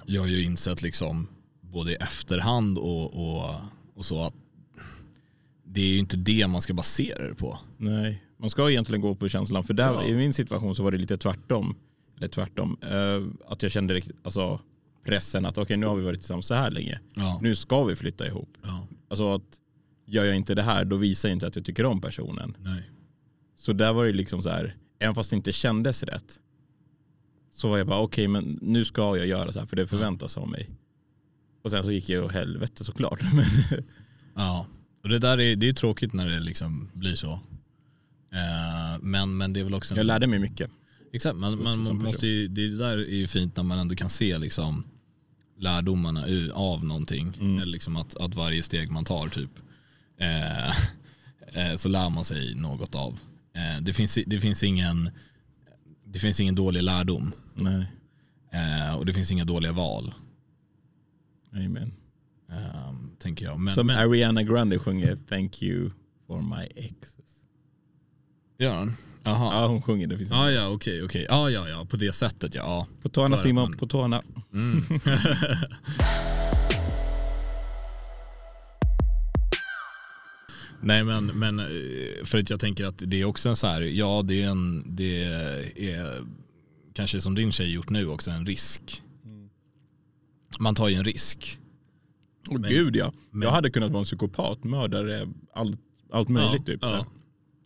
jag 0.06 0.22
har 0.22 0.28
ju 0.28 0.44
insett 0.44 0.82
liksom 0.82 1.28
både 1.72 1.92
i 1.92 1.96
efterhand 1.96 2.78
och, 2.78 3.14
och, 3.14 3.56
och 3.96 4.06
så 4.06 4.24
att 4.24 4.34
det 5.64 5.82
är 5.82 5.88
ju 5.88 5.98
inte 5.98 6.18
det 6.18 6.48
man 6.48 6.62
ska 6.62 6.74
basera 6.74 7.28
det 7.28 7.36
på. 7.36 7.60
Nej, 7.78 8.24
man 8.38 8.50
ska 8.50 8.70
egentligen 8.72 9.02
gå 9.02 9.16
på 9.16 9.30
känslan. 9.30 9.64
För 9.64 9.74
där, 9.74 9.86
Ja. 9.94 10.04
i 10.04 10.14
min 10.16 10.34
situation 10.34 10.76
så 10.76 10.84
var 10.84 10.92
det 10.92 10.98
lite 10.98 11.18
tvärtom. 11.18 11.76
Eller 12.18 12.28
tvärtom. 12.28 12.78
Eh, 12.82 13.52
att 13.52 13.64
jag 13.64 13.72
kände 13.72 13.94
riktigt, 13.94 14.16
alltså, 14.24 14.60
pressen 15.06 15.46
att 15.46 15.58
okej 15.58 15.78
nu 15.78 15.86
har 15.86 15.96
vi 15.96 16.04
varit 16.04 16.20
tillsammans 16.20 16.48
så 16.48 16.54
här 16.54 16.72
länge. 16.72 17.00
Ja. 17.16 17.40
Nu 17.42 17.56
ska 17.56 17.84
vi 17.84 17.96
flytta 17.96 18.28
ihop. 18.28 18.50
ja. 18.64 18.88
Alltså 19.10 19.34
att 19.36 19.60
gör 20.06 20.26
jag 20.26 20.36
inte 20.36 20.56
det 20.56 20.62
här 20.62 20.86
då 20.86 20.96
visar 20.96 21.30
jag 21.30 21.36
inte 21.36 21.48
att 21.48 21.56
jag 21.56 21.66
tycker 21.66 21.86
om 21.86 22.02
personen. 22.02 22.56
Nej. 22.64 22.90
Så 23.56 23.74
där 23.74 23.94
var 23.94 24.06
det 24.06 24.14
liksom 24.14 24.42
så 24.42 24.50
här, 24.50 24.76
även 25.00 25.16
fast 25.16 25.30
det 25.30 25.36
inte 25.36 25.52
kändes 25.52 26.04
rätt. 26.04 26.40
Så 27.52 27.70
var 27.70 27.78
jag 27.78 27.88
bara 27.88 28.00
okej 28.00 28.28
men 28.28 28.60
nu 28.62 28.86
ska 28.86 29.18
jag 29.18 29.28
göra 29.28 29.52
så 29.52 29.60
här 29.60 29.66
för 29.66 29.76
det 29.76 29.88
förväntas 29.88 30.38
av 30.38 30.48
mig. 30.48 30.70
Och 31.68 31.72
sen 31.72 31.84
så 31.84 31.92
gick 31.92 32.10
jag 32.10 32.26
åt 32.26 32.32
helvete 32.32 32.84
såklart. 32.84 33.20
Men, 33.34 33.46
Ja, 34.36 34.66
och 35.04 35.10
det 35.10 35.20
där 35.20 35.40
är, 35.40 35.56
det 35.56 35.70
är 35.70 35.74
tråkigt 35.74 36.14
när 36.14 36.30
det 36.30 36.40
liksom 36.40 36.90
blir 36.94 37.16
så. 37.16 37.32
Eh, 38.34 39.00
men, 39.02 39.38
men 39.38 39.54
det 39.54 39.60
är 39.60 39.64
väl 39.64 39.74
också... 39.74 39.94
en- 39.94 39.98
jag 39.98 40.06
lärde 40.06 40.28
mig 40.28 40.40
mycket. 40.40 40.70
Exakt, 41.14 41.36
man, 41.36 41.64
man, 41.64 41.98
måste 41.98 42.28
ju, 42.28 42.48
det 42.48 42.78
där 42.78 42.98
är 42.98 43.16
ju 43.16 43.28
fint 43.28 43.56
när 43.56 43.64
man 43.64 43.80
ändå 43.80 43.96
kan 43.96 44.10
se 44.10 44.38
liksom 44.38 44.84
lärdomarna 45.58 46.26
av 46.54 46.86
någonting. 46.86 47.34
Mm. 47.40 47.56
Eller 47.62 47.72
liksom 47.72 47.96
att, 47.96 48.18
att 48.18 48.36
varje 48.36 48.64
steg 48.64 48.92
man 48.92 49.06
tar 49.06 49.28
typ 49.28 49.52
eh, 50.20 50.70
eh, 51.72 51.76
så 51.78 51.90
lär 51.90 52.10
man 52.10 52.26
sig 52.26 52.56
något 52.56 52.96
av. 52.96 53.20
Eh, 53.56 53.82
det, 53.82 53.94
finns, 53.94 54.20
det, 54.26 54.40
finns 54.40 54.64
ingen, 54.64 55.10
det 56.06 56.20
finns 56.20 56.40
ingen 56.40 56.56
dålig 56.56 56.84
lärdom 56.84 57.32
Nej, 57.54 57.86
eh, 58.54 58.96
och 58.96 59.06
det 59.06 59.14
finns 59.14 59.32
inga 59.32 59.46
dåliga 59.46 59.72
val. 59.72 60.14
Amen. 61.66 61.94
Eh, 62.52 62.94
tänker 63.20 63.46
jag. 63.46 63.60
Men, 63.60 63.74
Som 63.74 63.90
Ariana 63.90 64.44
Grande 64.44 64.80
sjunger 64.80 65.16
Thank 65.30 65.64
you 65.64 65.92
for 66.28 66.42
my 66.42 66.66
exes. 66.76 67.44
han? 68.60 68.94
Jaha. 69.24 69.62
Ja 69.62 69.68
hon 69.68 69.82
sjunger 69.82 70.08
det. 70.08 70.18
Finns 70.18 70.30
Ja, 70.32 70.52
ja, 70.52 70.70
okej, 70.70 71.04
okej. 71.04 71.26
Ja, 71.30 71.50
ja, 71.50 71.70
ja, 71.70 71.86
på 71.86 71.98
det 71.98 72.14
sättet 72.16 72.54
ja. 72.54 72.62
ja. 72.62 72.88
På 73.02 73.10
tårna 73.10 73.38
Simon, 73.38 73.70
men- 73.70 73.80
på 73.80 73.88
tårna. 73.88 74.22
Mm. 74.54 74.84
Nej 80.82 81.04
men, 81.04 81.26
men 81.26 81.60
eh, 81.60 81.66
för 82.26 82.38
att 82.40 82.50
jag 82.50 82.60
tänker 82.60 82.86
att 82.86 83.04
det 83.08 83.22
är 83.22 83.26
också 83.26 83.50
en 83.50 83.56
så 83.56 83.68
här, 83.68 83.82
ja 83.82 84.22
det 84.26 84.44
är 84.44 84.50
en, 84.50 84.84
det 84.96 85.24
är 85.76 86.26
kanske 86.94 87.22
som 87.22 87.36
din 87.36 87.52
tjej 87.52 87.72
gjort 87.74 87.90
nu 87.90 88.08
också 88.08 88.32
en 88.32 88.46
risk. 88.46 89.04
Man 90.60 90.76
tar 90.76 90.88
ju 90.90 90.96
en 90.96 91.04
risk. 91.04 91.60
Åh 92.50 92.60
Men- 92.60 92.70
gud 92.70 92.96
ja. 92.96 93.14
men- 93.32 93.42
jag 93.42 93.52
hade 93.52 93.70
kunnat 93.70 93.92
vara 93.92 94.00
en 94.00 94.06
psykopat, 94.06 94.64
mördare, 94.64 95.28
allt, 95.54 95.80
allt 96.12 96.30
möjligt 96.30 96.62
ja, 96.66 96.74
typ. 96.74 96.80
Ja. 96.82 97.06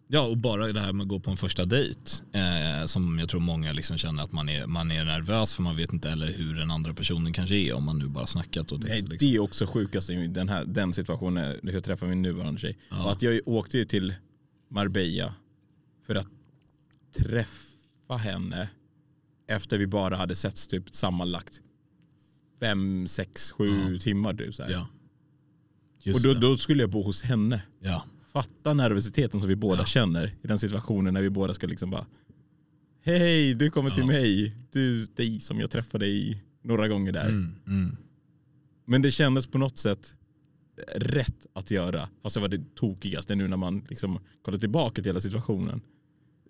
ja 0.07 0.21
och 0.21 0.37
bara 0.37 0.67
det 0.67 0.79
här 0.79 0.93
med 0.93 1.03
att 1.03 1.09
gå 1.09 1.19
på 1.19 1.31
en 1.31 1.37
första 1.37 1.65
dejt 1.65 1.99
eh, 2.33 2.85
som 2.85 3.19
jag 3.19 3.29
tror 3.29 3.41
många 3.41 3.73
liksom 3.73 3.97
känner 3.97 4.23
att 4.23 4.31
man 4.31 4.49
är, 4.49 4.65
man 4.65 4.91
är 4.91 5.05
nervös 5.05 5.55
för 5.55 5.63
man 5.63 5.75
vet 5.75 5.93
inte 5.93 6.09
eller 6.09 6.27
hur 6.27 6.55
den 6.55 6.71
andra 6.71 6.93
personen 6.93 7.33
kanske 7.33 7.55
är 7.55 7.73
om 7.73 7.83
man 7.85 7.99
nu 7.99 8.07
bara 8.07 8.25
snackat. 8.25 8.71
Och 8.71 8.79
det, 8.79 8.87
Nej, 8.87 9.01
liksom. 9.01 9.17
det 9.19 9.35
är 9.35 9.39
också 9.39 9.65
sjukast 9.65 10.09
i 10.09 10.27
den, 10.27 10.49
här, 10.49 10.65
den 10.65 10.93
situationen 10.93 11.59
när 11.63 11.73
jag 11.73 11.83
träffar 11.83 12.07
min 12.07 12.21
nuvarande 12.21 12.59
tjej. 12.59 12.77
Ja. 12.89 13.03
Och 13.03 13.11
att 13.11 13.21
jag 13.21 13.41
åkte 13.45 13.77
ju 13.77 13.85
till 13.85 14.13
Marbella 14.69 15.33
för 16.07 16.15
att 16.15 16.27
träffa 17.17 18.17
henne 18.19 18.69
efter 19.47 19.77
vi 19.77 19.87
bara 19.87 20.15
hade 20.15 20.35
setts 20.35 20.67
typ 20.67 20.95
sammanlagt 20.95 21.61
fem, 22.61 23.07
sex, 23.07 23.51
sju 23.51 23.99
timmar. 23.99 24.33
Typ, 24.33 24.53
så. 24.53 24.63
Ja. 24.69 24.87
och 26.13 26.21
då, 26.21 26.33
då 26.33 26.57
skulle 26.57 26.83
jag 26.83 26.89
bo 26.89 27.01
hos 27.03 27.23
henne. 27.23 27.61
Ja. 27.79 28.05
Fatta 28.31 28.73
nervositeten 28.73 29.39
som 29.39 29.49
vi 29.49 29.55
båda 29.55 29.81
Ja. 29.81 29.85
känner 29.85 30.35
i 30.41 30.47
den 30.47 30.59
situationen 30.59 31.13
när 31.13 31.21
vi 31.21 31.29
båda 31.29 31.53
ska 31.53 31.67
liksom 31.67 31.89
bara 31.89 32.05
Hej, 33.03 33.53
du 33.55 33.69
kommer 33.69 33.89
till 33.89 34.05
mig. 34.05 34.55
Du, 34.71 35.05
dig 35.05 35.39
som 35.39 35.59
jag 35.59 35.71
träffade 35.71 36.07
i 36.07 36.41
några 36.63 36.87
gånger 36.87 37.11
där. 37.11 37.29
Mm, 37.29 37.55
mm. 37.67 37.97
Men 38.85 39.01
det 39.01 39.11
kändes 39.11 39.47
på 39.47 39.57
något 39.57 39.77
sätt 39.77 40.15
rätt 40.95 41.45
att 41.53 41.71
göra. 41.71 42.09
Fast 42.21 42.35
det 42.35 42.41
var 42.41 42.47
det 42.47 42.75
tokigaste 42.75 43.35
nu 43.35 43.47
när 43.47 43.57
man 43.57 43.85
liksom 43.89 44.19
kollar 44.41 44.57
tillbaka 44.57 44.95
till 44.95 45.05
hela 45.05 45.19
situationen. 45.19 45.81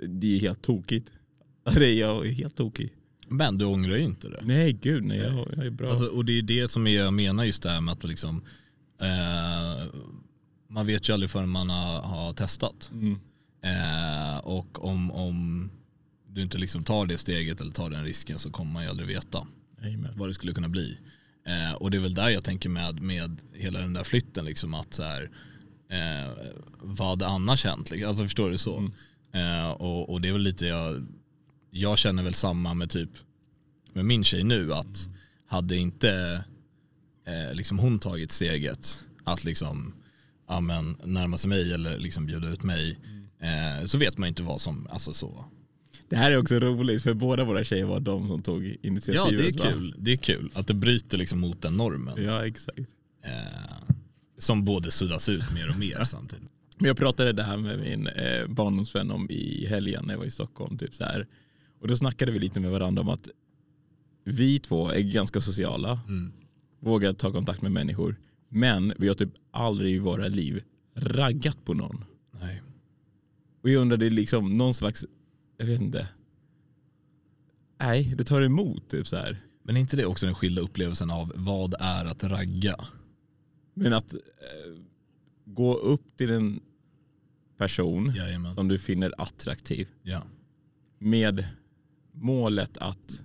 Det 0.07 0.35
är 0.35 0.39
helt 0.39 0.61
tokigt. 0.61 1.13
Det 1.73 1.85
är 1.87 1.99
jag 1.99 2.25
helt 2.25 2.55
tokig. 2.55 2.93
Men 3.31 3.57
du 3.57 3.65
ångrar 3.65 3.95
ju 3.95 4.03
inte 4.03 4.29
det. 4.29 4.39
Nej 4.43 4.73
gud 4.73 5.03
nej, 5.03 5.17
jag, 5.17 5.47
jag 5.55 5.65
är 5.65 5.69
bra. 5.69 5.89
Alltså, 5.89 6.05
och 6.05 6.25
det 6.25 6.37
är 6.37 6.41
det 6.41 6.71
som 6.71 6.87
jag 6.87 7.13
menar 7.13 7.43
just 7.43 7.63
det 7.63 7.69
här 7.69 7.81
med 7.81 7.91
att 7.91 8.03
liksom, 8.03 8.43
eh, 9.01 9.85
man 10.69 10.85
vet 10.85 11.09
ju 11.09 11.13
aldrig 11.13 11.29
förrän 11.29 11.49
man 11.49 11.69
har, 11.69 12.01
har 12.01 12.33
testat. 12.33 12.89
mm. 12.93 13.19
Eh, 13.63 14.37
och 14.37 14.85
om, 14.85 15.11
om 15.11 15.69
du 16.27 16.41
inte 16.41 16.57
liksom 16.57 16.83
tar 16.83 17.05
det 17.05 17.17
steget 17.17 17.61
eller 17.61 17.71
tar 17.71 17.89
den 17.89 18.03
risken 18.03 18.39
så 18.39 18.51
kommer 18.51 18.71
man 18.73 18.83
ju 18.83 18.89
aldrig 18.89 19.07
veta 19.07 19.47
Amen. 19.81 20.13
vad 20.15 20.29
det 20.29 20.33
skulle 20.33 20.53
kunna 20.53 20.69
bli. 20.69 20.97
Eh, 21.47 21.73
och 21.73 21.91
det 21.91 21.97
är 21.97 22.01
väl 22.01 22.13
där 22.13 22.29
jag 22.29 22.43
tänker 22.43 22.69
med, 22.69 23.01
med 23.01 23.37
hela 23.53 23.79
den 23.79 23.93
där 23.93 24.03
flytten, 24.03 24.45
liksom 24.45 24.73
att 24.73 24.93
så 24.93 25.03
här, 25.03 25.29
eh, 25.89 26.31
vad 26.81 27.23
annars 27.23 27.65
hänt? 27.65 27.91
Liksom. 27.91 28.09
Alltså 28.09 28.23
förstår 28.23 28.49
du 28.49 28.57
så? 28.57 28.77
Mm. 28.77 28.91
Eh, 29.33 29.71
och, 29.71 30.09
och 30.09 30.21
det 30.21 30.27
är 30.27 30.33
väl 30.33 30.41
lite 30.41 30.65
jag, 30.65 31.07
jag 31.71 31.97
känner 31.97 32.23
väl 32.23 32.33
samma 32.33 32.73
med 32.73 32.89
typ 32.89 33.09
med 33.93 34.05
min 34.05 34.23
tjej 34.23 34.43
nu 34.43 34.73
att 34.73 35.09
hade 35.47 35.75
inte 35.75 36.43
eh, 37.27 37.55
liksom 37.55 37.79
hon 37.79 37.99
tagit 37.99 38.31
steget 38.31 39.03
att 39.23 39.43
liksom 39.43 39.93
ja, 40.47 40.59
men, 40.59 40.97
närma 41.03 41.37
sig 41.37 41.49
mig 41.49 41.73
eller 41.73 41.97
liksom 41.97 42.25
bjuda 42.25 42.49
ut 42.49 42.63
mig 42.63 42.99
eh, 43.39 43.85
så 43.85 43.97
vet 43.97 44.17
man 44.17 44.27
inte 44.27 44.43
vad 44.43 44.61
som, 44.61 44.87
alltså 44.89 45.13
så. 45.13 45.45
Det 46.09 46.15
här 46.15 46.31
är 46.31 46.37
också 46.37 46.59
roligt 46.59 47.03
för 47.03 47.13
båda 47.13 47.45
våra 47.45 47.63
tjejer 47.63 47.85
var 47.85 47.99
de 47.99 48.27
som 48.27 48.41
tog 48.41 48.65
Ja 48.65 48.75
initiativet. 48.81 49.53
det 49.55 49.63
är 49.63 49.65
va? 49.65 49.71
kul, 49.71 49.95
det 49.97 50.11
är 50.11 50.17
kul 50.17 50.51
att 50.53 50.67
det 50.67 50.73
bryter 50.73 51.17
liksom 51.17 51.39
mot 51.39 51.61
den 51.61 51.77
normen. 51.77 52.23
Ja 52.23 52.45
exakt. 52.45 52.79
Eh, 53.23 53.95
som 54.37 54.65
både 54.65 54.91
suddas 54.91 55.29
ut 55.29 55.53
mer 55.53 55.69
och 55.69 55.79
mer 55.79 56.03
samtidigt. 56.03 56.49
Jag 56.77 56.97
pratade 56.97 57.33
det 57.33 57.43
här 57.43 57.57
med 57.57 57.79
min 57.79 58.07
eh, 58.07 58.47
barndomsvän 58.47 59.11
om 59.11 59.29
i 59.29 59.65
helgen 59.69 60.03
när 60.05 60.13
jag 60.13 60.19
var 60.19 60.25
i 60.25 60.31
Stockholm. 60.31 60.77
Typ 60.77 60.93
så 60.93 61.03
här. 61.03 61.27
Och 61.81 61.87
då 61.87 61.97
snackade 61.97 62.31
vi 62.31 62.39
lite 62.39 62.59
med 62.59 62.71
varandra 62.71 63.01
om 63.01 63.09
att 63.09 63.29
vi 64.23 64.59
två 64.59 64.89
är 64.89 65.01
ganska 65.01 65.41
sociala, 65.41 65.99
Mm. 66.07 66.31
vågar 66.79 67.13
ta 67.13 67.31
kontakt 67.31 67.61
med 67.61 67.71
människor. 67.71 68.15
Men 68.49 68.93
vi 68.97 69.07
har 69.07 69.15
typ 69.15 69.29
aldrig 69.51 69.95
i 69.95 69.99
våra 69.99 70.27
liv 70.27 70.63
raggat 70.95 71.65
på 71.65 71.73
någon. 71.73 72.03
Nej. 72.31 72.61
Och 73.61 73.69
jag 73.69 73.81
undrade 73.81 74.09
liksom 74.09 74.57
någon 74.57 74.73
slags, 74.73 75.05
jag 75.57 75.65
vet 75.65 75.81
inte. 75.81 76.07
Nej, 77.79 78.13
det 78.17 78.23
tar 78.23 78.41
emot 78.41 78.89
typ 78.89 79.07
så 79.07 79.15
här. 79.15 79.39
Men 79.63 79.75
är 79.77 79.81
inte 79.81 79.97
det 79.97 80.05
också 80.05 80.25
den 80.25 80.35
skilda 80.35 80.61
upplevelsen 80.61 81.11
av 81.11 81.31
vad 81.35 81.73
är 81.79 82.05
att 82.05 82.23
ragga? 82.23 82.75
Men 83.73 83.93
att 83.93 84.13
eh, 84.13 84.19
gå 85.45 85.75
upp 85.75 86.17
till 86.17 86.31
en 86.31 86.59
person 87.57 88.13
Jajamän. 88.15 88.53
som 88.53 88.67
du 88.67 88.79
finner 88.79 89.13
attraktiv 89.17 89.87
Ja. 90.03 90.23
med 90.99 91.45
målet 92.13 92.77
att 92.77 93.23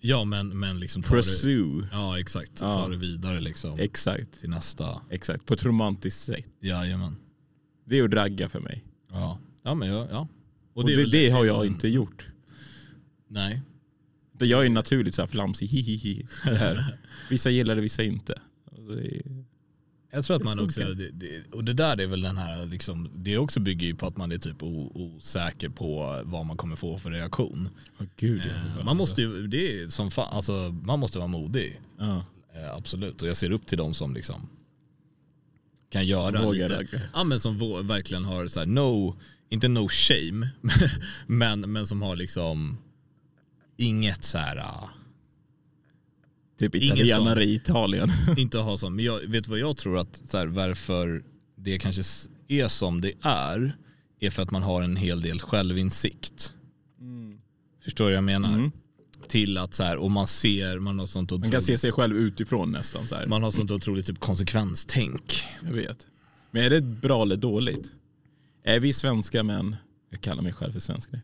ja 0.00 0.24
men, 0.24 0.58
men 0.58 0.80
liksom 0.80 1.02
ta 1.02 1.10
det, 1.16 1.22
pursue. 1.22 1.88
ja 1.92 2.18
exakt, 2.20 2.52
Ja. 2.60 2.74
ta 2.74 2.88
det 2.88 2.96
vidare 2.96 3.40
liksom 3.40 3.78
Exakt, 3.78 4.40
till 4.40 4.50
nästa. 4.50 5.00
exakt. 5.10 5.46
På 5.46 5.54
ett 5.54 5.64
romantiskt 5.64 6.20
sätt. 6.20 6.44
Jajamän. 6.60 7.16
Det 7.84 7.98
är 7.98 8.04
att 8.04 8.14
ragga 8.14 8.48
för 8.48 8.60
mig. 8.60 8.84
Ja. 9.10 9.38
Ja 9.62 9.74
men 9.74 9.88
ja. 9.88 10.06
ja. 10.10 10.28
Och 10.74 10.86
det, 10.86 10.92
är 10.92 11.06
det, 11.06 11.22
väl- 11.28 11.32
har 11.32 11.44
jag 11.44 11.66
inte 11.66 11.88
gjort. 11.88 12.26
Nej. 13.28 13.62
Jag 14.38 14.66
är 14.66 14.70
naturligt 14.70 15.14
så 15.14 15.22
här 15.22 15.26
flamsig, 15.26 15.66
hihihi. 15.66 16.26
Det 16.44 16.56
här. 16.56 16.98
Vissa 17.30 17.50
gillar 17.50 17.76
det, 17.76 17.82
vissa 17.82 18.02
inte. 18.02 18.40
Och 20.12 20.16
det 20.16 20.16
är- 20.16 20.18
Jag 20.18 20.24
tror 20.24 20.36
att 20.36 20.42
man 20.42 20.58
också, 20.60 20.80
funkar. 20.80 20.94
det, 20.94 21.10
det, 21.10 21.42
och 21.52 21.64
det 21.64 21.72
där 21.72 22.00
är 22.00 22.06
väl 22.06 22.20
den 22.20 22.36
här, 22.38 22.66
liksom, 22.66 23.10
det 23.16 23.38
också 23.38 23.60
bygger 23.60 23.86
ju 23.86 23.94
på 23.94 24.06
att 24.06 24.16
man 24.16 24.32
är 24.32 24.38
typ 24.38 24.62
osäker 24.62 25.68
på 25.68 26.22
vad 26.24 26.46
man 26.46 26.56
kommer 26.56 26.76
få 26.76 26.98
för 26.98 27.10
reaktion. 27.10 27.68
gud, 28.16 28.42
Eh, 28.46 28.84
man 28.84 28.96
måste 28.96 29.20
ju, 29.22 29.46
det 29.46 29.80
är 29.82 29.88
som 29.88 30.10
fan, 30.10 30.28
alltså 30.32 30.52
man 30.84 30.98
måste 30.98 31.18
vara 31.18 31.28
modig. 31.28 31.80
Ja. 31.98 32.24
Eh, 32.54 32.74
absolut, 32.76 33.22
och 33.22 33.28
jag 33.28 33.36
ser 33.36 33.50
upp 33.50 33.66
till 33.66 33.78
de 33.78 33.94
som 33.94 34.14
liksom 34.14 34.48
kan 35.90 36.06
göra 36.06 36.42
Vågar 36.42 36.68
lite, 36.80 37.02
ja 37.12 37.24
men 37.24 37.40
som 37.40 37.58
verkligen 37.88 38.24
har 38.24 38.46
så 38.48 38.60
här, 38.60 38.66
no, 38.66 39.16
inte 39.48 39.68
no 39.68 39.88
shame, 39.88 40.48
men, 41.26 41.60
men 41.60 41.86
som 41.86 42.02
har 42.02 42.16
liksom 42.16 42.78
inget 43.76 44.24
så 44.24 44.38
här, 44.38 44.56
ah, 44.56 44.90
Typ 46.62 46.74
Ingen 46.74 46.96
italienare 46.96 47.44
i 47.44 47.54
Italien. 47.54 48.10
inte 48.36 48.58
ha 48.58 48.76
som, 48.76 48.96
men 48.96 49.04
jag 49.04 49.20
vet 49.20 49.48
vad 49.48 49.58
jag 49.58 49.76
tror 49.76 49.98
att 49.98 50.22
så 50.26 50.38
här, 50.38 50.46
varför 50.46 51.22
det 51.56 51.78
kanske 51.78 52.02
är 52.48 52.68
som 52.68 53.00
det 53.00 53.12
är, 53.22 53.76
är 54.20 54.30
för 54.30 54.42
att 54.42 54.50
man 54.50 54.62
har 54.62 54.82
en 54.82 54.96
hel 54.96 55.20
del 55.20 55.40
självinsikt. 55.40 56.54
Förstår 57.84 58.04
du 58.04 58.10
vad 58.10 58.16
jag 58.16 58.24
menar? 58.24 58.48
Mm. 58.48 58.72
Till 59.28 59.58
att 59.58 59.74
så 59.74 59.82
här, 59.82 59.96
och 59.96 60.10
man 60.10 60.26
ser, 60.26 60.78
man 60.78 60.98
har 60.98 61.06
sånt 61.06 61.30
Man 61.30 61.38
otroligt, 61.38 61.52
kan 61.52 61.62
se 61.62 61.78
sig 61.78 61.92
själv 61.92 62.16
utifrån 62.16 62.70
nästan. 62.72 63.06
Så 63.06 63.14
här. 63.14 63.26
man 63.26 63.42
har 63.42 63.50
sånt 63.50 63.70
otroligt 63.70 64.06
typ 64.06 64.20
konsekvenstänk. 64.20 65.44
Jag 65.62 65.72
vet. 65.72 66.06
Men 66.50 66.64
är 66.64 66.70
det 66.70 66.80
bra 66.80 67.22
eller 67.22 67.36
dåligt? 67.36 67.92
Är 68.64 68.80
vi 68.80 68.92
svenska 68.92 69.42
män, 69.42 69.76
jag 70.10 70.20
kallar 70.20 70.42
mig 70.42 70.52
själv 70.52 70.72
för 70.72 70.80
svensk 70.80 71.12
nu, 71.12 71.20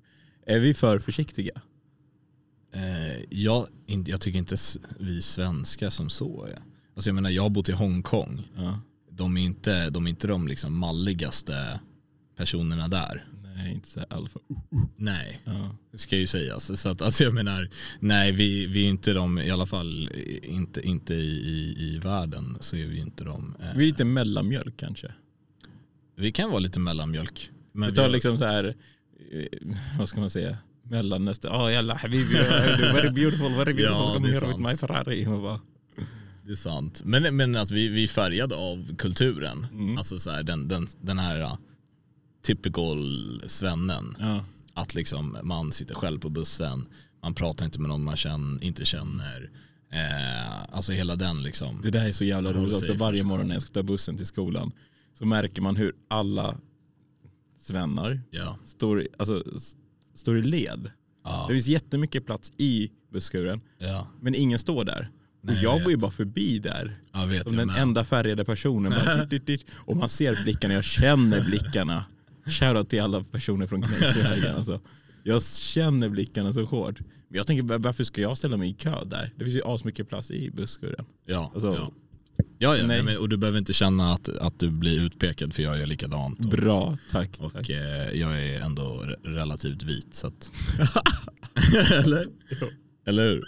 är 0.47 0.59
vi 0.59 0.75
för 0.75 0.99
försiktiga? 0.99 1.61
Jag, 3.31 3.67
jag 4.07 4.21
tycker 4.21 4.39
inte 4.39 4.57
vi 4.99 5.23
svenskar 5.23 5.91
som 5.91 6.11
så 6.11 6.45
är. 6.45 6.59
Alltså 6.95 7.09
jag 7.11 7.15
menar 7.15 7.31
jag 7.31 7.43
har 7.43 7.51
bott 7.51 7.69
i 7.69 7.73
Hongkong. 7.73 8.49
Ja. 8.57 8.81
De 9.11 9.37
är 9.37 9.41
inte 9.45 9.91
de, 9.91 10.07
är 10.07 10.11
inte 10.11 10.27
de 10.27 10.49
liksom 10.49 10.79
malligaste 10.79 11.81
personerna 12.37 12.89
där. 12.89 13.27
Nej, 13.57 13.73
inte 13.73 13.89
så 13.89 14.01
alfa. 14.11 14.41
Nej, 14.97 15.41
Ja. 15.45 15.77
det 15.93 15.99
ska 15.99 16.17
ju 16.17 16.27
sägas. 16.27 16.81
Så 16.81 16.89
att, 16.89 17.03
alltså 17.03 17.25
jag 17.25 17.35
menar, 17.35 17.71
nej 18.01 18.33
vi, 18.33 18.67
vi 18.67 18.85
är 18.85 18.89
inte 18.89 19.13
de, 19.13 19.39
i 19.39 19.51
alla 19.51 19.67
fall 19.67 20.11
inte, 20.43 20.81
inte 20.81 21.15
i, 21.15 21.29
i, 21.49 21.75
i 21.79 21.99
världen 21.99 22.57
så 22.61 22.77
är 22.77 22.87
vi 22.87 22.99
inte 22.99 23.25
de. 23.25 23.55
Eh, 23.61 23.67
Vi 23.77 23.83
är 23.85 23.87
lite 23.89 24.05
mellanmjölk 24.05 24.77
kanske. 24.77 25.13
vi 26.17 26.33
kan 26.33 26.51
vara 26.51 26.61
lite 26.61 26.81
mellanmjölk. 26.81 27.51
Men 27.73 27.91
Vi 27.91 27.97
tar 27.97 28.03
har- 28.03 28.11
liksom 28.11 28.39
så 28.39 28.45
här, 28.45 28.77
eh, 29.33 29.47
vad 29.99 30.09
ska 30.09 30.21
man 30.21 30.31
säga, 30.31 30.57
mellan 30.91 31.25
nästa, 31.25 31.57
oh 31.65 31.73
jalla 31.73 31.95
habibi, 31.95 32.35
very 32.35 33.11
beautiful, 33.11 33.53
very 33.55 33.73
beautiful, 33.73 33.83
Ja, 33.83 34.17
är 34.17 34.21
here 34.41 34.47
with 34.49 34.59
my 34.61 34.77
Ferrari. 34.77 35.27
Och 35.27 35.43
bara, 35.43 35.61
Det 36.47 36.53
är 36.53 36.57
sant. 36.57 37.03
Men, 37.05 37.37
men 37.37 37.57
att 37.57 37.71
vi, 37.71 37.89
vi 37.89 38.03
är 38.05 38.09
färgade 38.09 38.57
av 38.57 38.97
kulturen. 38.97 39.67
Mm. 39.73 39.99
Alltså 39.99 40.19
så 40.19 40.31
här, 40.31 40.43
den, 40.43 40.69
den, 40.69 40.89
den 41.01 41.19
här 41.19 41.57
typical 42.43 43.43
svennen. 43.47 44.17
ja. 44.19 44.45
Att 44.75 44.95
liksom 44.95 45.39
man 45.43 45.73
sitter 45.73 45.95
själv 45.95 46.19
på 46.21 46.29
bussen, 46.29 46.87
man 47.23 47.35
pratar 47.35 47.65
inte 47.65 47.81
med 47.81 47.89
någon 47.89 48.05
man 48.05 48.17
känner, 48.17 48.65
inte 48.65 48.85
känner. 48.85 49.51
Eh, 49.93 50.63
alltså 50.77 50.93
hela 50.93 51.17
den 51.17 51.43
liksom. 51.43 51.81
Det 51.83 51.91
där 51.91 52.09
är 52.09 52.13
så 52.13 52.25
jävla 52.25 52.53
roligt 52.53 52.75
också. 52.75 52.87
för 52.87 52.95
Varje 52.99 53.25
morgon 53.25 53.49
när 53.49 53.55
jag 53.55 53.63
ska 53.63 53.73
ta 53.73 53.83
bussen 53.83 54.17
till 54.17 54.27
skolan 54.27 54.73
så 55.19 55.27
märker 55.27 55.63
man 55.63 55.77
hur 55.77 55.93
alla 56.09 56.57
svennar 57.59 58.21
Ja. 58.31 58.59
står, 58.65 59.09
alltså, 59.19 59.45
står 60.19 60.39
i 60.39 60.43
led. 60.43 60.91
Ja. 61.25 61.45
Det 61.49 61.55
finns 61.55 61.67
jättemycket 61.67 62.27
plats 62.27 62.53
i 62.57 62.91
busskuren 63.13 63.61
men 64.21 64.35
ja. 64.35 64.39
ingen 64.41 64.59
står 64.59 64.85
där. 64.85 65.09
Nej, 65.41 65.57
och 65.57 65.63
jag 65.63 65.75
jag 65.75 65.83
går 65.83 65.91
ju 65.93 65.99
bara 65.99 66.11
förbi 66.11 66.59
där. 66.59 67.01
Jag 67.13 67.43
Som 67.43 67.57
den 67.57 67.67
med. 67.67 67.77
enda 67.83 68.05
färgade 68.05 68.45
personen. 68.45 68.91
Bara, 68.91 69.25
dit, 69.25 69.47
dit. 69.47 69.65
Och 69.75 69.97
man 69.97 70.09
ser 70.09 70.43
blickarna, 70.43 70.75
jag 70.75 70.85
känner 70.85 71.41
blickarna. 71.45 72.05
Shoutout 72.47 72.89
till 72.89 73.01
alla 73.01 73.25
personer 73.25 73.67
från 73.67 73.83
Knäcksjövägen. 73.83 74.57
Alltså. 74.57 74.81
Jag 75.23 75.43
känner 75.43 76.09
blickarna 76.09 76.53
så 76.53 76.65
hårt. 76.65 77.01
Men 77.01 77.37
jag 77.37 77.47
tänker 77.47 77.79
varför 77.79 78.05
ska 78.05 78.21
jag 78.21 78.39
ställa 78.39 78.57
mig 78.57 78.71
i 78.71 78.73
kö 78.73 79.05
där? 79.05 79.33
Det 79.37 79.45
finns 79.45 79.57
ju 79.57 79.63
asmycket 79.65 80.09
plats 80.09 80.31
i 80.31 80.51
busskuren. 80.51 81.05
Ja, 81.27 81.51
Alltså, 81.55 81.75
ja. 81.75 81.93
Ja, 82.59 82.77
ja 82.77 82.87
nej. 82.87 83.03
nej. 83.03 83.17
och 83.17 83.29
du 83.29 83.37
behöver 83.37 83.59
inte 83.59 83.73
känna 83.73 84.13
att, 84.13 84.29
att 84.29 84.59
du 84.61 84.71
blir 84.71 85.01
utpekad 85.05 85.55
för 85.55 85.63
jag 85.63 85.79
gör 85.79 85.87
likadant. 85.87 86.39
Och, 86.39 86.45
Bra, 86.51 86.99
tack. 87.11 87.31
och 87.41 87.53
tack. 87.53 87.71
eh, 87.71 88.11
jag 88.13 88.43
är 88.45 88.61
ändå 88.61 88.83
re- 88.83 89.35
relativt 89.35 89.83
vit. 89.83 90.15
Så 90.15 90.27
att... 90.27 90.51
Eller? 91.93 92.27
Eller 93.07 93.23
hur? 93.29 93.43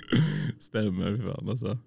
Stämmer 0.60 1.32
fan 1.34 1.48
alltså. 1.48 1.78